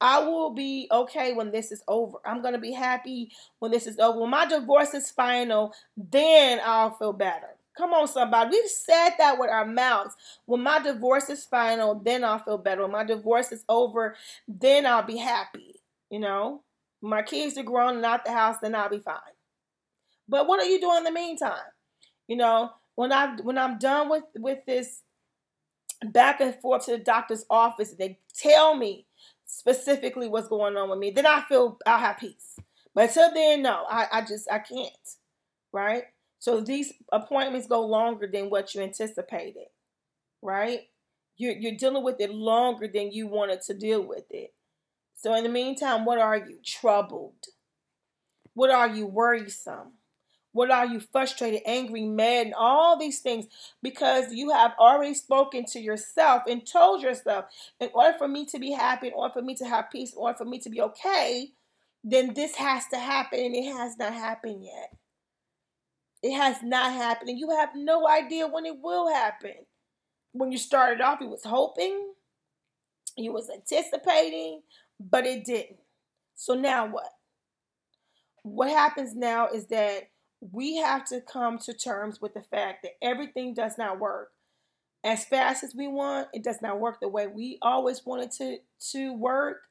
I 0.00 0.20
will 0.20 0.50
be 0.50 0.88
okay 0.90 1.34
when 1.34 1.52
this 1.52 1.70
is 1.70 1.82
over. 1.86 2.18
I'm 2.24 2.40
going 2.40 2.54
to 2.54 2.60
be 2.60 2.72
happy 2.72 3.30
when 3.58 3.70
this 3.70 3.86
is 3.86 3.98
over. 3.98 4.20
When 4.20 4.30
my 4.30 4.46
divorce 4.46 4.94
is 4.94 5.10
final, 5.10 5.74
then 5.96 6.60
I'll 6.64 6.96
feel 6.96 7.12
better. 7.12 7.48
Come 7.76 7.92
on, 7.92 8.08
somebody. 8.08 8.50
We've 8.50 8.68
said 8.68 9.10
that 9.18 9.38
with 9.38 9.50
our 9.50 9.66
mouths. 9.66 10.14
When 10.46 10.62
my 10.62 10.80
divorce 10.80 11.28
is 11.28 11.44
final, 11.44 11.94
then 11.94 12.24
I'll 12.24 12.38
feel 12.38 12.58
better. 12.58 12.82
When 12.82 12.92
my 12.92 13.04
divorce 13.04 13.52
is 13.52 13.64
over, 13.68 14.16
then 14.48 14.86
I'll 14.86 15.02
be 15.02 15.18
happy. 15.18 15.80
You 16.10 16.20
know, 16.20 16.62
my 17.02 17.22
kids 17.22 17.56
are 17.56 17.62
grown 17.62 17.96
and 17.96 18.04
out 18.04 18.24
the 18.24 18.32
house, 18.32 18.56
then 18.60 18.74
I'll 18.74 18.88
be 18.88 18.98
fine. 18.98 19.16
But 20.30 20.46
what 20.46 20.60
are 20.60 20.66
you 20.66 20.80
doing 20.80 20.98
in 20.98 21.04
the 21.04 21.10
meantime? 21.10 21.58
You 22.28 22.36
know, 22.36 22.70
when 22.94 23.12
I 23.12 23.34
when 23.42 23.58
I'm 23.58 23.78
done 23.78 24.08
with 24.08 24.22
with 24.36 24.60
this 24.64 25.02
back 26.12 26.40
and 26.40 26.54
forth 26.54 26.86
to 26.86 26.92
the 26.92 26.98
doctor's 26.98 27.44
office, 27.50 27.94
they 27.98 28.18
tell 28.34 28.76
me 28.76 29.06
specifically 29.44 30.28
what's 30.28 30.48
going 30.48 30.76
on 30.76 30.88
with 30.88 31.00
me, 31.00 31.10
then 31.10 31.26
I 31.26 31.42
feel 31.48 31.78
I'll 31.84 31.98
have 31.98 32.18
peace. 32.18 32.56
But 32.94 33.08
until 33.08 33.34
then, 33.34 33.62
no, 33.62 33.84
I, 33.90 34.06
I 34.12 34.20
just 34.22 34.50
I 34.50 34.60
can't. 34.60 34.92
Right? 35.72 36.04
So 36.38 36.60
these 36.60 36.92
appointments 37.12 37.66
go 37.66 37.84
longer 37.84 38.28
than 38.32 38.48
what 38.50 38.74
you 38.74 38.82
anticipated. 38.82 39.66
Right? 40.40 40.82
You're, 41.36 41.52
you're 41.52 41.76
dealing 41.76 42.04
with 42.04 42.20
it 42.20 42.32
longer 42.32 42.86
than 42.86 43.12
you 43.12 43.26
wanted 43.26 43.62
to 43.62 43.74
deal 43.74 44.02
with 44.02 44.24
it. 44.30 44.52
So 45.16 45.34
in 45.34 45.42
the 45.42 45.50
meantime, 45.50 46.04
what 46.04 46.18
are 46.18 46.36
you? 46.36 46.58
Troubled. 46.64 47.46
What 48.54 48.70
are 48.70 48.88
you? 48.88 49.06
Worrisome. 49.06 49.92
What 50.52 50.70
are 50.70 50.86
you 50.86 51.00
frustrated, 51.00 51.62
angry, 51.64 52.04
mad, 52.04 52.46
and 52.46 52.54
all 52.54 52.98
these 52.98 53.20
things? 53.20 53.46
Because 53.82 54.32
you 54.32 54.50
have 54.50 54.72
already 54.80 55.14
spoken 55.14 55.64
to 55.66 55.80
yourself 55.80 56.42
and 56.48 56.66
told 56.66 57.02
yourself, 57.02 57.44
in 57.78 57.90
order 57.94 58.18
for 58.18 58.26
me 58.26 58.46
to 58.46 58.58
be 58.58 58.72
happy, 58.72 59.08
in 59.08 59.14
order 59.14 59.32
for 59.32 59.42
me 59.42 59.54
to 59.56 59.64
have 59.64 59.90
peace, 59.90 60.12
in 60.12 60.18
order 60.18 60.36
for 60.36 60.44
me 60.44 60.58
to 60.58 60.70
be 60.70 60.80
okay, 60.80 61.52
then 62.02 62.34
this 62.34 62.56
has 62.56 62.86
to 62.88 62.98
happen, 62.98 63.38
and 63.38 63.54
it 63.54 63.72
has 63.72 63.96
not 63.96 64.12
happened 64.12 64.64
yet. 64.64 64.96
It 66.22 66.36
has 66.36 66.62
not 66.62 66.92
happened, 66.92 67.30
and 67.30 67.38
you 67.38 67.50
have 67.50 67.70
no 67.74 68.08
idea 68.08 68.46
when 68.48 68.66
it 68.66 68.78
will 68.82 69.08
happen. 69.12 69.54
When 70.32 70.50
you 70.50 70.58
started 70.58 71.00
off, 71.00 71.20
you 71.20 71.28
was 71.28 71.44
hoping, 71.44 72.12
you 73.16 73.32
was 73.32 73.50
anticipating, 73.50 74.62
but 74.98 75.26
it 75.26 75.44
didn't. 75.44 75.78
So 76.34 76.54
now 76.54 76.86
what? 76.86 77.10
What 78.42 78.70
happens 78.70 79.14
now 79.14 79.48
is 79.48 79.66
that 79.66 80.10
we 80.40 80.76
have 80.76 81.04
to 81.06 81.20
come 81.20 81.58
to 81.58 81.74
terms 81.74 82.20
with 82.20 82.34
the 82.34 82.42
fact 82.42 82.82
that 82.82 82.92
everything 83.02 83.54
does 83.54 83.76
not 83.76 83.98
work 83.98 84.30
as 85.04 85.24
fast 85.24 85.62
as 85.64 85.74
we 85.74 85.88
want. 85.88 86.28
It 86.32 86.42
does 86.42 86.62
not 86.62 86.80
work 86.80 87.00
the 87.00 87.08
way 87.08 87.26
we 87.26 87.58
always 87.62 88.04
wanted 88.04 88.30
to 88.32 88.58
to 88.92 89.12
work. 89.12 89.62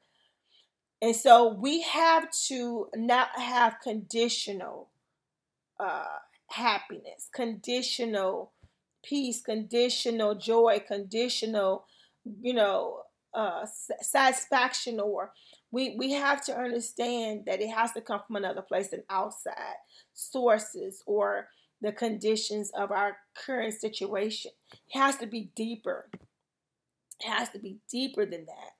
And 1.02 1.16
so 1.16 1.54
we 1.54 1.80
have 1.82 2.28
to 2.48 2.88
not 2.94 3.28
have 3.36 3.76
conditional 3.82 4.90
uh, 5.78 6.04
happiness, 6.48 7.28
conditional 7.34 8.52
peace, 9.02 9.40
conditional 9.40 10.34
joy, 10.34 10.82
conditional, 10.86 11.86
you 12.40 12.52
know, 12.52 13.00
uh, 13.32 13.64
satisfaction 14.02 15.00
or 15.00 15.32
we 15.72 15.94
we 15.96 16.12
have 16.12 16.44
to 16.46 16.56
understand 16.56 17.44
that 17.46 17.60
it 17.60 17.70
has 17.70 17.92
to 17.92 18.00
come 18.00 18.20
from 18.26 18.36
another 18.36 18.62
place 18.62 18.88
than 18.88 19.04
outside 19.08 19.76
sources 20.14 21.02
or 21.06 21.48
the 21.80 21.92
conditions 21.92 22.70
of 22.76 22.90
our 22.90 23.16
current 23.34 23.74
situation. 23.74 24.50
It 24.72 24.98
has 24.98 25.16
to 25.18 25.26
be 25.26 25.50
deeper. 25.54 26.08
It 26.12 27.28
has 27.28 27.48
to 27.50 27.58
be 27.58 27.78
deeper 27.90 28.26
than 28.26 28.46
that. 28.46 28.72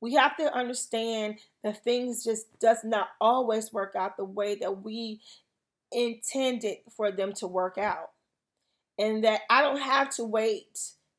We 0.00 0.14
have 0.14 0.36
to 0.36 0.54
understand 0.54 1.38
that 1.62 1.82
things 1.82 2.24
just 2.24 2.58
does 2.58 2.84
not 2.84 3.08
always 3.20 3.72
work 3.72 3.94
out 3.96 4.16
the 4.16 4.24
way 4.24 4.54
that 4.56 4.82
we 4.82 5.20
intended 5.92 6.78
for 6.94 7.10
them 7.10 7.32
to 7.34 7.46
work 7.46 7.78
out. 7.78 8.10
And 8.98 9.24
that 9.24 9.40
I 9.48 9.62
don't 9.62 9.80
have 9.80 10.10
to 10.16 10.24
wait 10.24 10.78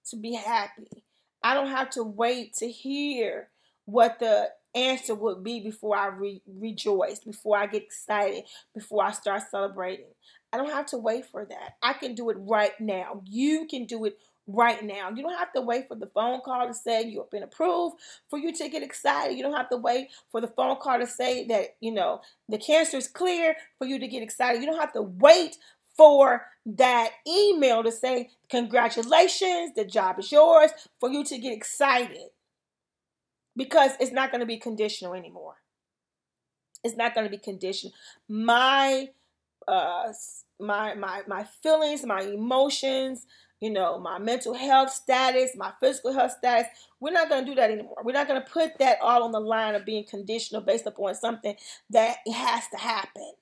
to 0.10 0.17
be 0.17 0.36
happy. 0.36 1.03
I 1.44 1.53
don't 1.55 1.70
have 1.70 1.89
to 1.91 2.03
wait 2.03 2.53
to 2.58 2.70
hear 2.70 3.50
what 3.86 4.20
the 4.20 4.50
answer 4.75 5.15
would 5.15 5.44
be 5.44 5.62
before 5.62 5.98
I 5.98 6.08
re- 6.08 6.41
rejoice, 6.46 7.20
before 7.20 7.58
I 7.58 7.65
get 7.67 7.84
excited, 7.84 8.44
before 8.74 9.03
I 9.03 9.12
start 9.12 9.44
celebrating. 9.50 10.08
I 10.53 10.58
don't 10.58 10.72
have 10.72 10.86
to 10.88 10.98
wait 10.98 11.25
for 11.25 11.46
that. 11.46 11.75
I 11.82 11.94
can 11.94 12.13
do 12.13 12.29
it 12.29 12.38
right 12.39 12.79
now. 12.79 13.22
You 13.25 13.67
can 13.70 13.86
do 13.86 14.05
it 14.05 14.17
right 14.48 14.84
now. 14.84 15.10
You 15.10 15.24
don't 15.24 15.38
have 15.38 15.51
to 15.53 15.62
wait 15.62 15.88
for 15.88 15.96
the 15.96 16.08
phone 16.08 16.41
call 16.41 16.67
to 16.67 16.74
say 16.74 17.03
you've 17.03 17.32
been 17.32 17.44
approved 17.44 17.96
for 18.29 18.38
you 18.38 18.53
to 18.53 18.70
get 18.70 18.84
excited. 18.84 19.36
You 19.36 19.44
don't 19.44 19.55
have 19.55 19.70
to 19.70 19.77
wait 19.77 20.10
for 20.32 20.39
the 20.39 20.48
phone 20.48 20.77
call 20.77 21.00
to 21.00 21.08
say 21.08 21.46
that, 21.48 21.75
you 21.82 21.91
know, 21.91 22.22
the 22.48 22.58
cancer 22.58 22.98
is 22.98 23.08
clear 23.08 23.55
for 23.77 23.88
you 23.88 24.00
to 24.00 24.08
get 24.08 24.24
excited. 24.24 24.62
You 24.62 24.67
don't 24.67 24.79
have 24.79 24.94
to 24.94 25.01
wait 25.01 25.58
for 25.96 26.46
that 26.65 27.12
email 27.27 27.84
to 27.84 27.91
say, 27.91 28.29
congratulations, 28.50 29.74
the 29.75 29.86
job 29.86 30.20
is 30.20 30.32
yours, 30.32 30.72
for 31.00 31.10
you 31.10 31.24
to 31.24 31.38
get 31.38 31.53
excited 31.53 32.29
because 33.56 33.92
it's 34.00 34.12
not 34.12 34.32
going 34.32 34.42
to 34.42 34.46
be 34.46 34.58
conditional 34.58 35.14
anymore. 35.14 35.56
It's 36.84 36.98
not 36.98 37.16
going 37.16 37.26
to 37.26 37.32
be 37.32 37.38
conditional. 37.38 37.94
My 38.30 39.10
uh 39.68 40.14
my 40.60 40.94
my 40.94 41.24
my 41.28 41.46
feelings, 41.64 42.06
my 42.06 42.22
emotions, 42.22 43.26
you 43.60 43.70
know, 43.70 44.00
my 44.00 44.20
mental 44.20 44.54
health 44.54 44.92
status, 44.92 45.56
my 45.56 45.72
physical 45.80 46.14
health 46.14 46.34
status. 46.38 46.68
We're 47.00 47.12
not 47.12 47.30
going 47.30 47.46
to 47.46 47.52
do 47.52 47.56
that 47.56 47.72
anymore. 47.72 47.98
We're 48.04 48.14
not 48.14 48.28
going 48.28 48.42
to 48.42 48.50
put 48.50 48.78
that 48.80 49.00
all 49.02 49.24
on 49.24 49.32
the 49.32 49.40
line 49.40 49.76
of 49.76 49.86
being 49.86 50.06
conditional 50.06 50.62
based 50.62 50.86
upon 50.86 51.16
something 51.16 51.56
that 51.90 52.18
has 52.32 52.68
to 52.70 52.78
happen. 52.78 53.34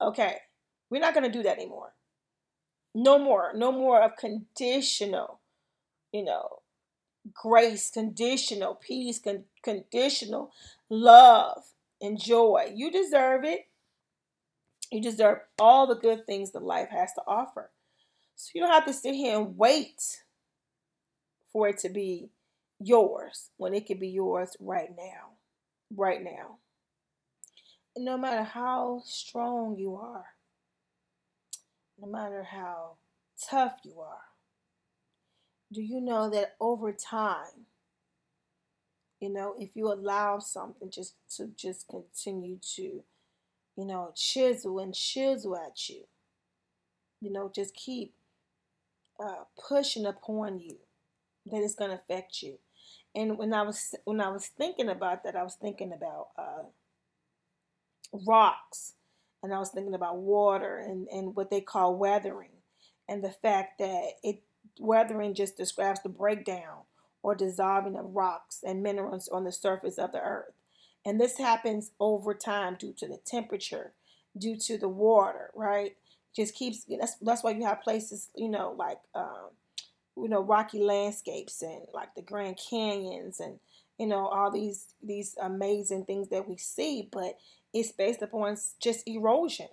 Okay. 0.00 0.36
We're 0.90 1.00
not 1.00 1.14
going 1.14 1.30
to 1.30 1.36
do 1.36 1.42
that 1.42 1.58
anymore. 1.58 1.92
No 2.94 3.18
more. 3.18 3.52
No 3.54 3.72
more 3.72 4.02
of 4.02 4.16
conditional, 4.16 5.40
you 6.12 6.24
know, 6.24 6.60
grace, 7.34 7.90
conditional 7.90 8.74
peace, 8.74 9.18
con- 9.18 9.44
conditional 9.62 10.52
love 10.88 11.64
and 12.00 12.20
joy. 12.20 12.72
You 12.74 12.90
deserve 12.90 13.44
it. 13.44 13.66
You 14.90 15.02
deserve 15.02 15.40
all 15.58 15.86
the 15.86 15.96
good 15.96 16.26
things 16.26 16.52
that 16.52 16.62
life 16.62 16.88
has 16.90 17.12
to 17.14 17.22
offer. 17.26 17.70
So 18.36 18.52
you 18.54 18.60
don't 18.60 18.72
have 18.72 18.86
to 18.86 18.92
sit 18.92 19.14
here 19.14 19.38
and 19.38 19.58
wait 19.58 20.22
for 21.52 21.68
it 21.68 21.78
to 21.78 21.88
be 21.88 22.30
yours 22.80 23.50
when 23.56 23.74
it 23.74 23.86
could 23.86 24.00
be 24.00 24.08
yours 24.08 24.56
right 24.60 24.90
now. 24.96 25.34
Right 25.94 26.22
now. 26.22 26.58
And 27.96 28.04
no 28.04 28.16
matter 28.16 28.44
how 28.44 29.02
strong 29.04 29.76
you 29.76 29.96
are, 29.96 30.26
no 32.00 32.06
matter 32.06 32.44
how 32.44 32.96
tough 33.50 33.78
you 33.82 34.00
are, 34.00 34.27
do 35.72 35.82
you 35.82 36.00
know 36.00 36.30
that 36.30 36.56
over 36.60 36.92
time, 36.92 37.66
you 39.20 39.28
know, 39.28 39.54
if 39.58 39.70
you 39.74 39.92
allow 39.92 40.38
something 40.38 40.90
just 40.90 41.14
to 41.36 41.48
just 41.56 41.88
continue 41.88 42.58
to, 42.76 43.02
you 43.76 43.84
know, 43.84 44.12
chisel 44.14 44.78
and 44.78 44.94
chisel 44.94 45.56
at 45.56 45.88
you, 45.88 46.04
you 47.20 47.32
know, 47.32 47.50
just 47.54 47.74
keep 47.74 48.14
uh, 49.20 49.44
pushing 49.68 50.06
upon 50.06 50.60
you, 50.60 50.76
that 51.46 51.62
it's 51.62 51.74
going 51.74 51.90
to 51.90 51.96
affect 51.96 52.42
you. 52.42 52.58
And 53.14 53.36
when 53.36 53.52
I 53.52 53.62
was 53.62 53.94
when 54.04 54.20
I 54.20 54.28
was 54.28 54.46
thinking 54.46 54.88
about 54.88 55.24
that, 55.24 55.34
I 55.34 55.42
was 55.42 55.54
thinking 55.54 55.92
about 55.92 56.28
uh, 56.38 56.62
rocks, 58.26 58.94
and 59.42 59.52
I 59.52 59.58
was 59.58 59.70
thinking 59.70 59.94
about 59.94 60.18
water 60.18 60.78
and 60.78 61.08
and 61.08 61.34
what 61.34 61.50
they 61.50 61.60
call 61.60 61.96
weathering, 61.96 62.50
and 63.08 63.24
the 63.24 63.30
fact 63.30 63.78
that 63.80 64.12
it 64.22 64.42
weathering 64.80 65.34
just 65.34 65.56
describes 65.56 66.02
the 66.02 66.08
breakdown 66.08 66.82
or 67.22 67.34
dissolving 67.34 67.96
of 67.96 68.14
rocks 68.14 68.60
and 68.66 68.82
minerals 68.82 69.28
on 69.28 69.44
the 69.44 69.52
surface 69.52 69.98
of 69.98 70.12
the 70.12 70.20
earth. 70.20 70.52
And 71.04 71.20
this 71.20 71.38
happens 71.38 71.90
over 72.00 72.34
time 72.34 72.76
due 72.78 72.92
to 72.98 73.06
the 73.06 73.18
temperature, 73.24 73.92
due 74.36 74.56
to 74.56 74.78
the 74.78 74.88
water, 74.88 75.50
right? 75.54 75.96
Just 76.34 76.54
keeps 76.54 76.84
that's 76.84 77.14
that's 77.16 77.42
why 77.42 77.52
you 77.52 77.64
have 77.64 77.82
places, 77.82 78.30
you 78.36 78.48
know, 78.48 78.74
like 78.76 78.98
um, 79.14 79.50
you 80.16 80.28
know, 80.28 80.40
rocky 80.40 80.80
landscapes 80.80 81.62
and 81.62 81.82
like 81.94 82.14
the 82.14 82.22
Grand 82.22 82.58
Canyons 82.58 83.40
and 83.40 83.58
you 83.98 84.06
know, 84.06 84.28
all 84.28 84.50
these 84.50 84.86
these 85.02 85.36
amazing 85.40 86.04
things 86.04 86.28
that 86.28 86.48
we 86.48 86.56
see, 86.56 87.08
but 87.10 87.38
it's 87.74 87.92
based 87.92 88.22
upon 88.22 88.56
just 88.80 89.06
erosion. 89.08 89.68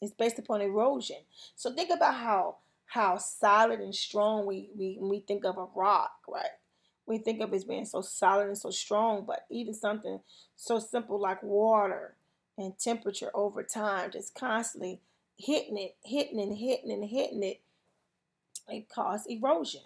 It's 0.00 0.14
based 0.14 0.38
upon 0.38 0.60
erosion. 0.60 1.18
So 1.54 1.72
think 1.72 1.90
about 1.90 2.14
how 2.14 2.56
how 2.94 3.18
solid 3.18 3.80
and 3.80 3.92
strong 3.92 4.46
we, 4.46 4.70
we 4.78 4.98
we 5.00 5.18
think 5.18 5.44
of 5.44 5.58
a 5.58 5.66
rock, 5.74 6.12
right? 6.28 6.46
We 7.06 7.18
think 7.18 7.40
of 7.40 7.52
it 7.52 7.56
as 7.56 7.64
being 7.64 7.84
so 7.86 8.02
solid 8.02 8.46
and 8.46 8.56
so 8.56 8.70
strong, 8.70 9.24
but 9.26 9.46
even 9.50 9.74
something 9.74 10.20
so 10.54 10.78
simple 10.78 11.20
like 11.20 11.42
water 11.42 12.14
and 12.56 12.78
temperature 12.78 13.32
over 13.34 13.64
time, 13.64 14.12
just 14.12 14.36
constantly 14.36 15.00
hitting 15.36 15.76
it, 15.76 15.96
hitting 16.04 16.40
and 16.40 16.56
hitting 16.56 16.92
and 16.92 17.04
hitting 17.04 17.42
it, 17.42 17.62
it 18.68 18.88
causes 18.88 19.26
erosion. 19.28 19.82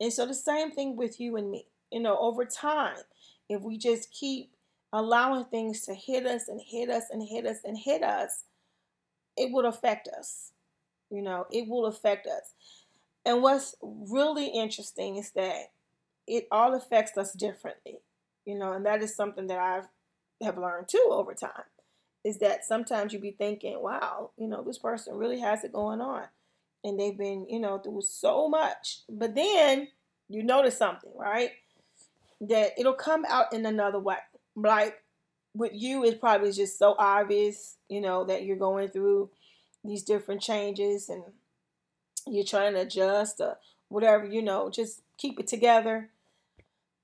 And 0.00 0.12
so 0.12 0.24
the 0.24 0.32
same 0.32 0.70
thing 0.70 0.94
with 0.96 1.18
you 1.18 1.36
and 1.36 1.50
me. 1.50 1.66
You 1.90 2.00
know, 2.00 2.16
over 2.16 2.44
time, 2.44 2.96
if 3.48 3.60
we 3.60 3.76
just 3.76 4.12
keep 4.12 4.52
allowing 4.92 5.46
things 5.46 5.84
to 5.86 5.94
hit 5.94 6.24
us 6.26 6.46
and 6.46 6.60
hit 6.64 6.90
us 6.90 7.04
and 7.10 7.26
hit 7.28 7.44
us 7.44 7.58
and 7.64 7.76
hit 7.76 8.04
us, 8.04 8.44
it 9.36 9.50
would 9.52 9.64
affect 9.64 10.06
us. 10.08 10.52
You 11.10 11.22
know, 11.22 11.46
it 11.50 11.68
will 11.68 11.86
affect 11.86 12.26
us. 12.26 12.52
And 13.24 13.42
what's 13.42 13.74
really 13.82 14.48
interesting 14.48 15.16
is 15.16 15.32
that 15.32 15.70
it 16.26 16.46
all 16.50 16.74
affects 16.74 17.16
us 17.16 17.32
differently. 17.32 17.98
You 18.44 18.58
know, 18.58 18.72
and 18.72 18.86
that 18.86 19.02
is 19.02 19.14
something 19.14 19.48
that 19.48 19.58
I've 19.58 19.88
have 20.42 20.58
learned 20.58 20.88
too 20.88 21.08
over 21.10 21.34
time. 21.34 21.64
Is 22.24 22.38
that 22.38 22.64
sometimes 22.64 23.12
you 23.12 23.18
be 23.18 23.30
thinking, 23.30 23.80
wow, 23.80 24.30
you 24.36 24.48
know, 24.48 24.62
this 24.62 24.78
person 24.78 25.14
really 25.16 25.40
has 25.40 25.64
it 25.64 25.72
going 25.72 26.00
on. 26.00 26.24
And 26.82 26.98
they've 26.98 27.16
been, 27.16 27.46
you 27.48 27.60
know, 27.60 27.78
through 27.78 28.02
so 28.02 28.48
much. 28.48 29.00
But 29.08 29.34
then 29.34 29.88
you 30.28 30.42
notice 30.42 30.76
something, 30.76 31.10
right? 31.16 31.50
That 32.40 32.72
it'll 32.78 32.94
come 32.94 33.24
out 33.28 33.52
in 33.52 33.64
another 33.64 33.98
way. 33.98 34.16
Like 34.56 35.02
with 35.54 35.72
you, 35.74 36.04
it 36.04 36.20
probably 36.20 36.52
just 36.52 36.78
so 36.78 36.94
obvious, 36.98 37.76
you 37.88 38.00
know, 38.00 38.24
that 38.24 38.44
you're 38.44 38.56
going 38.56 38.88
through 38.88 39.30
these 39.86 40.02
different 40.02 40.40
changes 40.40 41.08
and 41.08 41.22
you're 42.26 42.44
trying 42.44 42.74
to 42.74 42.80
adjust 42.80 43.40
or 43.40 43.58
whatever, 43.88 44.26
you 44.26 44.42
know, 44.42 44.70
just 44.70 45.02
keep 45.16 45.38
it 45.38 45.46
together. 45.46 46.10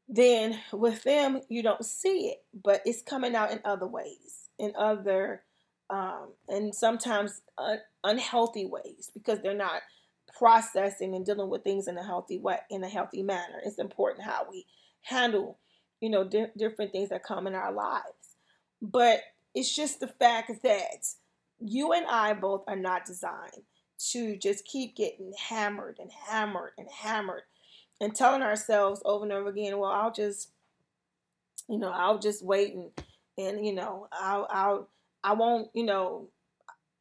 Then 0.09 0.59
with 0.73 1.05
them, 1.05 1.41
you 1.49 1.63
don't 1.63 1.85
see 1.85 2.29
it, 2.29 2.45
but 2.53 2.83
it's 2.85 3.03
coming 3.03 3.35
out 3.35 3.53
in 3.53 3.61
other 3.65 3.87
ways, 3.87 4.49
in 4.59 4.73
other, 4.77 5.43
um, 5.89 6.33
and 6.49 6.75
sometimes 6.75 7.41
un- 7.57 7.81
unhealthy 8.05 8.67
ways 8.67 9.11
because 9.15 9.41
they're 9.41 9.55
not 9.55 9.83
processing 10.37 11.15
and 11.15 11.25
dealing 11.25 11.49
with 11.49 11.63
things 11.63 11.89
in 11.89 11.97
a 11.97 12.05
healthy 12.05 12.39
way, 12.39 12.59
in 12.71 12.83
a 12.85 12.89
healthy 12.89 13.23
manner. 13.23 13.61
It's 13.65 13.79
important 13.79 14.27
how 14.27 14.47
we 14.51 14.67
handle, 15.03 15.59
you 16.01 16.11
know, 16.11 16.25
di- 16.25 16.51
different 16.57 16.93
things 16.93 17.11
that 17.11 17.23
come 17.23 17.47
in 17.47 17.55
our 17.55 17.73
lives. 17.73 18.37
But 18.81 19.21
it's 19.55 19.75
just 19.75 20.01
the 20.01 20.09
fact 20.09 20.63
that 20.63 21.07
you 21.65 21.93
and 21.93 22.07
I 22.07 22.35
both 22.35 22.65
are 22.67 22.77
not 22.77 23.05
designed 23.05 23.63
to 24.11 24.37
just 24.37 24.65
keep 24.65 24.97
getting 24.97 25.33
hammered 25.49 25.99
and 26.01 26.11
hammered 26.11 26.73
and 26.77 26.89
hammered 26.91 27.43
and 28.01 28.15
telling 28.15 28.43
ourselves 28.43 29.01
over 29.05 29.25
and 29.25 29.33
over 29.33 29.49
again, 29.49 29.79
well, 29.79 29.91
I'll 29.91 30.13
just, 30.13 30.51
you 31.69 31.79
know, 31.79 31.91
I'll 31.91 32.19
just 32.19 32.45
wait 32.45 32.75
and, 32.75 32.91
and 33.39 33.65
you 33.65 33.73
know, 33.73 34.09
I'll, 34.13 34.49
I'll, 34.51 34.89
I 35.23 35.35
won't, 35.35 35.69
you 35.73 35.85
know, 35.85 36.29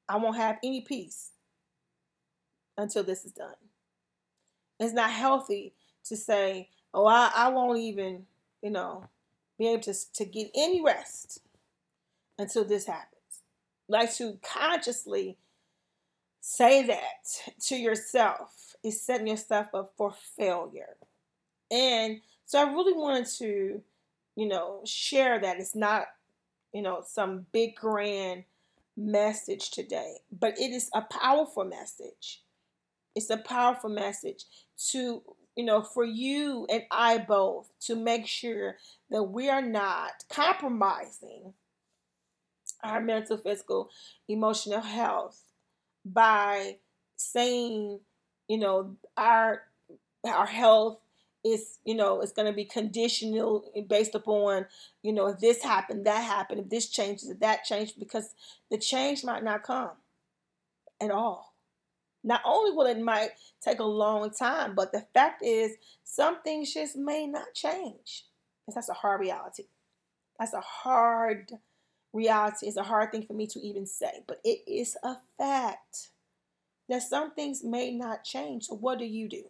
I 0.08 0.18
won't 0.18 0.38
have 0.38 0.58
any 0.64 0.82
peace 0.82 1.32
until 2.78 3.04
this 3.04 3.26
is 3.26 3.32
done. 3.32 3.56
It's 4.80 4.94
not 4.94 5.10
healthy 5.10 5.74
to 6.06 6.16
say, 6.16 6.70
oh, 6.94 7.06
I, 7.06 7.32
I 7.34 7.50
won't 7.50 7.80
even, 7.80 8.26
you 8.62 8.70
know, 8.70 9.06
be 9.58 9.70
able 9.70 9.84
to, 9.84 9.94
to 10.14 10.26
get 10.26 10.52
any 10.56 10.84
rest 10.84 11.40
until 12.38 12.64
this 12.64 12.86
happens 12.86 13.11
like 13.92 14.14
to 14.16 14.40
consciously 14.42 15.38
say 16.40 16.88
that 16.88 17.54
to 17.68 17.76
yourself 17.76 18.76
is 18.84 19.02
setting 19.02 19.28
yourself 19.28 19.68
up 19.74 19.94
for 19.96 20.14
failure. 20.38 20.96
And 21.70 22.22
so 22.46 22.60
I 22.60 22.72
really 22.72 22.94
wanted 22.94 23.28
to, 23.38 23.82
you 24.36 24.48
know, 24.48 24.82
share 24.86 25.40
that 25.40 25.60
it's 25.60 25.76
not, 25.76 26.06
you 26.74 26.82
know, 26.82 27.04
some 27.06 27.46
big 27.52 27.76
grand 27.76 28.46
message 28.98 29.72
today, 29.72 30.16
but 30.32 30.60
it 30.60 30.72
is 30.72 30.90
a 30.94 31.02
powerful 31.02 31.66
message. 31.66 32.42
It's 33.16 33.30
a 33.30 33.38
powerful 33.38 33.90
message 33.90 34.46
to, 34.90 35.22
you 35.56 35.66
know, 35.66 35.82
for 35.82 36.06
you 36.06 36.66
and 36.72 36.84
I 36.92 37.20
both 37.20 37.70
to 37.82 37.96
make 37.96 38.26
sure 38.26 38.78
that 39.10 39.24
we 39.24 39.50
are 39.50 39.62
not 39.62 40.24
compromising 40.30 41.54
our 42.84 43.02
mental, 43.02 43.38
physical, 43.38 43.90
emotional 44.28 44.82
health 44.82 45.42
by 46.06 46.78
saying, 47.16 48.00
you 48.48 48.58
know, 48.58 48.96
our 49.18 49.64
our 50.26 50.46
health 50.46 51.00
is, 51.44 51.80
you 51.86 51.96
know, 51.96 52.22
it's 52.22 52.32
going 52.32 52.46
to 52.46 52.54
be 52.54 52.66
conditional 52.66 53.72
based 53.88 54.14
upon, 54.14 54.66
you 55.02 55.12
know, 55.12 55.28
if 55.28 55.40
this 55.40 55.64
happened, 55.64 56.06
that 56.06 56.24
happened, 56.24 56.60
if 56.60 56.70
this 56.70 56.90
changes, 56.90 57.30
if 57.30 57.40
that 57.40 57.64
changed, 57.64 58.00
because 58.00 58.36
the 58.70 58.78
change 58.78 59.24
might 59.24 59.44
not 59.44 59.64
come 59.64 59.92
at 61.02 61.12
all. 61.12 61.56
Not 62.24 62.42
only 62.46 62.72
will 62.72 62.86
it 62.86 63.00
might 63.00 63.32
take 63.62 63.80
a 63.80 63.84
long 63.84 64.30
time, 64.30 64.76
but 64.76 64.92
the 64.92 65.06
fact 65.14 65.44
is 65.44 65.72
some 66.04 66.42
things 66.44 66.74
just 66.74 66.96
may 66.96 67.26
not 67.26 67.54
change. 67.56 68.26
And 68.68 68.76
that's 68.76 68.90
a 68.90 68.94
hard 68.94 69.22
reality. 69.22 69.66
That's 70.38 70.54
a 70.54 70.62
hard 70.62 71.52
reality 72.14 72.68
is 72.68 72.78
a 72.78 72.84
hard 72.84 73.12
thing 73.12 73.24
for 73.24 73.34
me 73.34 73.48
to 73.48 73.60
even 73.60 73.86
say, 73.86 74.24
but 74.28 74.42
it 74.44 74.60
is 74.68 74.98
a 75.04 75.16
fact 75.38 76.10
that 76.90 77.04
some 77.04 77.32
things 77.32 77.64
may 77.64 77.92
not 77.92 78.24
change. 78.24 78.66
So, 78.66 78.76
what 78.76 79.00
do 79.00 79.06
you 79.06 79.30
do? 79.30 79.44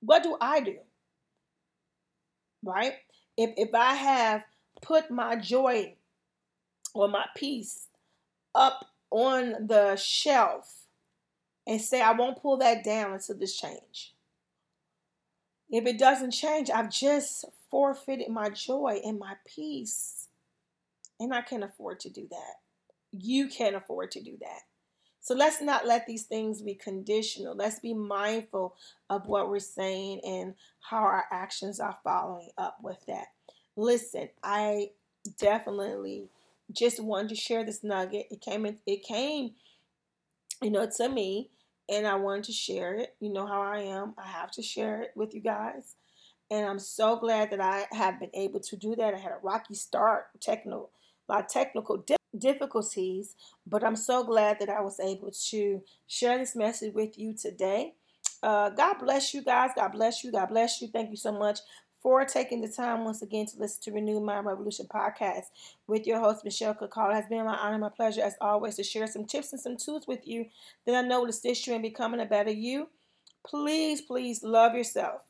What 0.00 0.22
do 0.22 0.36
I 0.40 0.60
do? 0.60 0.78
Right? 2.62 2.94
If, 3.36 3.50
if 3.56 3.74
I 3.74 3.94
have 3.94 4.44
put 4.80 5.10
my 5.10 5.36
joy 5.36 5.94
or 6.94 7.08
my 7.08 7.26
peace 7.36 7.88
up 8.54 8.86
on 9.10 9.66
the 9.66 9.96
shelf 9.96 10.80
and 11.66 11.80
say, 11.80 12.00
I 12.00 12.12
won't 12.12 12.40
pull 12.40 12.56
that 12.58 12.84
down 12.84 13.12
until 13.12 13.36
this 13.36 13.56
change. 13.56 14.14
If 15.70 15.86
it 15.86 15.98
doesn't 15.98 16.32
change, 16.32 16.70
I've 16.70 16.90
just 16.90 17.44
forfeited 17.70 18.28
my 18.28 18.50
joy 18.50 19.00
and 19.04 19.18
my 19.18 19.34
peace. 19.46 20.19
And 21.20 21.32
I 21.32 21.42
can't 21.42 21.62
afford 21.62 22.00
to 22.00 22.10
do 22.10 22.26
that. 22.30 22.54
You 23.12 23.48
can't 23.48 23.76
afford 23.76 24.10
to 24.12 24.22
do 24.22 24.36
that. 24.40 24.62
So 25.20 25.34
let's 25.34 25.60
not 25.60 25.86
let 25.86 26.06
these 26.06 26.24
things 26.24 26.62
be 26.62 26.74
conditional. 26.74 27.54
Let's 27.54 27.78
be 27.78 27.92
mindful 27.92 28.74
of 29.10 29.26
what 29.26 29.50
we're 29.50 29.58
saying 29.58 30.22
and 30.24 30.54
how 30.80 30.98
our 30.98 31.26
actions 31.30 31.78
are 31.78 31.98
following 32.02 32.48
up 32.56 32.78
with 32.82 32.98
that. 33.06 33.26
Listen, 33.76 34.30
I 34.42 34.90
definitely 35.38 36.30
just 36.72 37.00
wanted 37.00 37.28
to 37.28 37.34
share 37.34 37.64
this 37.64 37.84
nugget. 37.84 38.28
It 38.30 38.40
came 38.40 38.64
in, 38.64 38.78
it 38.86 39.02
came, 39.02 39.52
you 40.62 40.70
know, 40.70 40.88
to 40.96 41.08
me, 41.08 41.50
and 41.90 42.06
I 42.06 42.14
wanted 42.14 42.44
to 42.44 42.52
share 42.52 42.94
it. 42.94 43.14
You 43.20 43.30
know 43.30 43.46
how 43.46 43.60
I 43.60 43.80
am. 43.80 44.14
I 44.16 44.26
have 44.26 44.50
to 44.52 44.62
share 44.62 45.02
it 45.02 45.10
with 45.14 45.34
you 45.34 45.40
guys. 45.40 45.96
And 46.50 46.66
I'm 46.66 46.78
so 46.78 47.16
glad 47.16 47.50
that 47.50 47.60
I 47.60 47.86
have 47.92 48.18
been 48.18 48.30
able 48.34 48.60
to 48.60 48.76
do 48.76 48.96
that. 48.96 49.14
I 49.14 49.18
had 49.18 49.32
a 49.32 49.38
rocky 49.42 49.74
start, 49.74 50.26
technical, 50.40 50.90
of 51.30 51.48
technical 51.48 52.04
difficulties, 52.38 53.34
but 53.66 53.84
I'm 53.84 53.96
so 53.96 54.24
glad 54.24 54.58
that 54.60 54.68
I 54.68 54.80
was 54.80 55.00
able 55.00 55.30
to 55.50 55.82
share 56.06 56.38
this 56.38 56.56
message 56.56 56.94
with 56.94 57.18
you 57.18 57.34
today. 57.34 57.94
Uh, 58.42 58.70
God 58.70 58.94
bless 59.00 59.34
you 59.34 59.42
guys. 59.42 59.70
God 59.76 59.92
bless 59.92 60.24
you. 60.24 60.32
God 60.32 60.46
bless 60.46 60.80
you. 60.80 60.88
Thank 60.88 61.10
you 61.10 61.16
so 61.16 61.32
much 61.32 61.60
for 62.02 62.24
taking 62.24 62.62
the 62.62 62.68
time 62.68 63.04
once 63.04 63.20
again 63.20 63.46
to 63.46 63.58
listen 63.58 63.82
to 63.82 63.92
Renew 63.92 64.20
Mind 64.20 64.46
Revolution 64.46 64.86
podcast 64.86 65.44
with 65.86 66.06
your 66.06 66.18
host, 66.18 66.44
Michelle 66.44 66.74
Kakal. 66.74 67.10
It 67.10 67.14
has 67.14 67.26
been 67.28 67.44
my 67.44 67.56
honor 67.56 67.78
my 67.78 67.90
pleasure, 67.90 68.22
as 68.22 68.36
always, 68.40 68.76
to 68.76 68.82
share 68.82 69.06
some 69.06 69.26
tips 69.26 69.52
and 69.52 69.60
some 69.60 69.76
tools 69.76 70.06
with 70.06 70.26
you 70.26 70.46
that 70.86 70.94
I 70.94 71.06
know 71.06 71.20
will 71.20 71.28
assist 71.28 71.66
you 71.66 71.74
in 71.74 71.82
becoming 71.82 72.20
a 72.20 72.26
better 72.26 72.50
you. 72.50 72.88
Please, 73.46 74.00
please 74.00 74.42
love 74.42 74.74
yourself. 74.74 75.22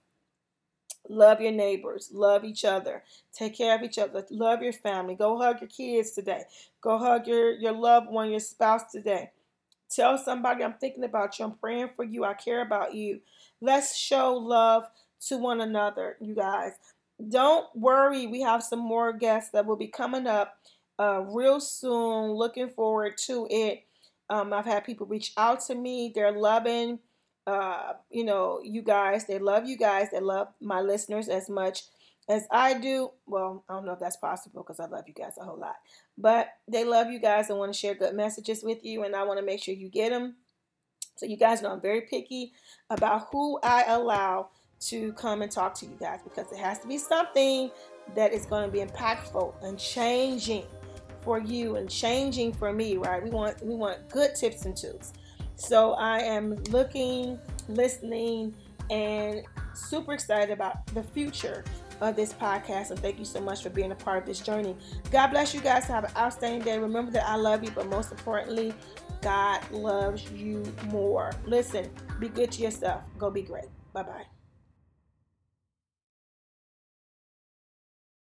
Love 1.08 1.40
your 1.40 1.52
neighbors. 1.52 2.10
Love 2.12 2.44
each 2.44 2.64
other. 2.64 3.02
Take 3.32 3.56
care 3.56 3.76
of 3.76 3.82
each 3.82 3.98
other. 3.98 4.24
Love 4.30 4.62
your 4.62 4.72
family. 4.72 5.14
Go 5.14 5.38
hug 5.38 5.60
your 5.60 5.68
kids 5.68 6.12
today. 6.12 6.42
Go 6.80 6.98
hug 6.98 7.26
your, 7.26 7.52
your 7.52 7.72
loved 7.72 8.10
one, 8.10 8.30
your 8.30 8.40
spouse 8.40 8.90
today. 8.92 9.30
Tell 9.90 10.16
somebody 10.18 10.62
I'm 10.62 10.74
thinking 10.74 11.04
about 11.04 11.38
you. 11.38 11.46
I'm 11.46 11.52
praying 11.52 11.90
for 11.96 12.04
you. 12.04 12.24
I 12.24 12.34
care 12.34 12.62
about 12.62 12.94
you. 12.94 13.20
Let's 13.60 13.96
show 13.96 14.34
love 14.34 14.84
to 15.26 15.36
one 15.36 15.60
another, 15.60 16.16
you 16.20 16.34
guys. 16.34 16.72
Don't 17.28 17.66
worry, 17.74 18.26
we 18.26 18.40
have 18.42 18.62
some 18.62 18.78
more 18.78 19.12
guests 19.12 19.50
that 19.50 19.66
will 19.66 19.76
be 19.76 19.88
coming 19.88 20.26
up 20.26 20.58
uh, 20.98 21.22
real 21.26 21.60
soon. 21.60 22.30
Looking 22.30 22.70
forward 22.70 23.18
to 23.26 23.46
it. 23.50 23.84
Um, 24.30 24.52
I've 24.52 24.64
had 24.64 24.84
people 24.84 25.06
reach 25.06 25.32
out 25.36 25.60
to 25.66 25.74
me. 25.74 26.12
They're 26.14 26.32
loving, 26.32 27.00
uh, 27.46 27.94
you 28.10 28.24
know, 28.24 28.60
you 28.62 28.82
guys. 28.82 29.26
They 29.26 29.38
love 29.38 29.66
you 29.66 29.76
guys. 29.76 30.08
They 30.10 30.20
love 30.20 30.48
my 30.60 30.80
listeners 30.80 31.28
as 31.28 31.48
much 31.48 31.84
as 32.28 32.46
I 32.50 32.74
do. 32.74 33.10
Well, 33.26 33.64
I 33.68 33.74
don't 33.74 33.86
know 33.86 33.92
if 33.92 34.00
that's 34.00 34.16
possible 34.16 34.62
because 34.62 34.80
I 34.80 34.86
love 34.86 35.04
you 35.06 35.14
guys 35.14 35.32
a 35.40 35.44
whole 35.44 35.58
lot. 35.58 35.76
But 36.16 36.48
they 36.68 36.84
love 36.84 37.10
you 37.10 37.18
guys 37.18 37.50
and 37.50 37.58
want 37.58 37.72
to 37.72 37.78
share 37.78 37.94
good 37.94 38.14
messages 38.14 38.62
with 38.62 38.84
you, 38.84 39.04
and 39.04 39.16
I 39.16 39.24
want 39.24 39.40
to 39.40 39.46
make 39.46 39.62
sure 39.62 39.74
you 39.74 39.88
get 39.88 40.10
them. 40.10 40.36
So 41.16 41.26
you 41.26 41.36
guys 41.36 41.60
know 41.60 41.72
I'm 41.72 41.80
very 41.80 42.02
picky 42.02 42.52
about 42.88 43.28
who 43.30 43.58
I 43.62 43.84
allow 43.88 44.48
to 44.80 45.12
come 45.12 45.42
and 45.42 45.52
talk 45.52 45.74
to 45.74 45.86
you 45.86 45.96
guys 46.00 46.20
because 46.24 46.50
it 46.50 46.58
has 46.58 46.78
to 46.78 46.88
be 46.88 46.96
something 46.96 47.70
that 48.14 48.32
is 48.32 48.46
going 48.46 48.64
to 48.64 48.72
be 48.72 48.82
impactful 48.82 49.52
and 49.62 49.78
changing 49.78 50.64
for 51.22 51.38
you 51.38 51.76
and 51.76 51.90
changing 51.90 52.52
for 52.52 52.72
me, 52.72 52.96
right? 52.96 53.22
We 53.22 53.30
want 53.30 53.62
we 53.62 53.74
want 53.74 54.08
good 54.08 54.34
tips 54.34 54.64
and 54.64 54.76
tools. 54.76 55.12
So 55.60 55.92
I 55.92 56.20
am 56.20 56.56
looking, 56.70 57.38
listening, 57.68 58.54
and 58.88 59.42
super 59.74 60.14
excited 60.14 60.50
about 60.50 60.86
the 60.94 61.02
future 61.02 61.64
of 62.00 62.16
this 62.16 62.32
podcast. 62.32 62.90
And 62.90 62.98
thank 62.98 63.18
you 63.18 63.26
so 63.26 63.40
much 63.40 63.62
for 63.62 63.68
being 63.68 63.92
a 63.92 63.94
part 63.94 64.18
of 64.18 64.26
this 64.26 64.40
journey. 64.40 64.74
God 65.10 65.28
bless 65.28 65.54
you 65.54 65.60
guys. 65.60 65.84
Have 65.84 66.04
an 66.04 66.12
outstanding 66.16 66.62
day. 66.62 66.78
Remember 66.78 67.12
that 67.12 67.28
I 67.28 67.36
love 67.36 67.62
you, 67.62 67.70
but 67.72 67.88
most 67.88 68.10
importantly, 68.10 68.72
God 69.20 69.60
loves 69.70 70.30
you 70.32 70.62
more. 70.86 71.32
Listen, 71.44 71.90
be 72.18 72.28
good 72.28 72.50
to 72.52 72.62
yourself. 72.62 73.04
Go 73.18 73.30
be 73.30 73.42
great. 73.42 73.68
Bye 73.92 74.04
bye. 74.04 74.39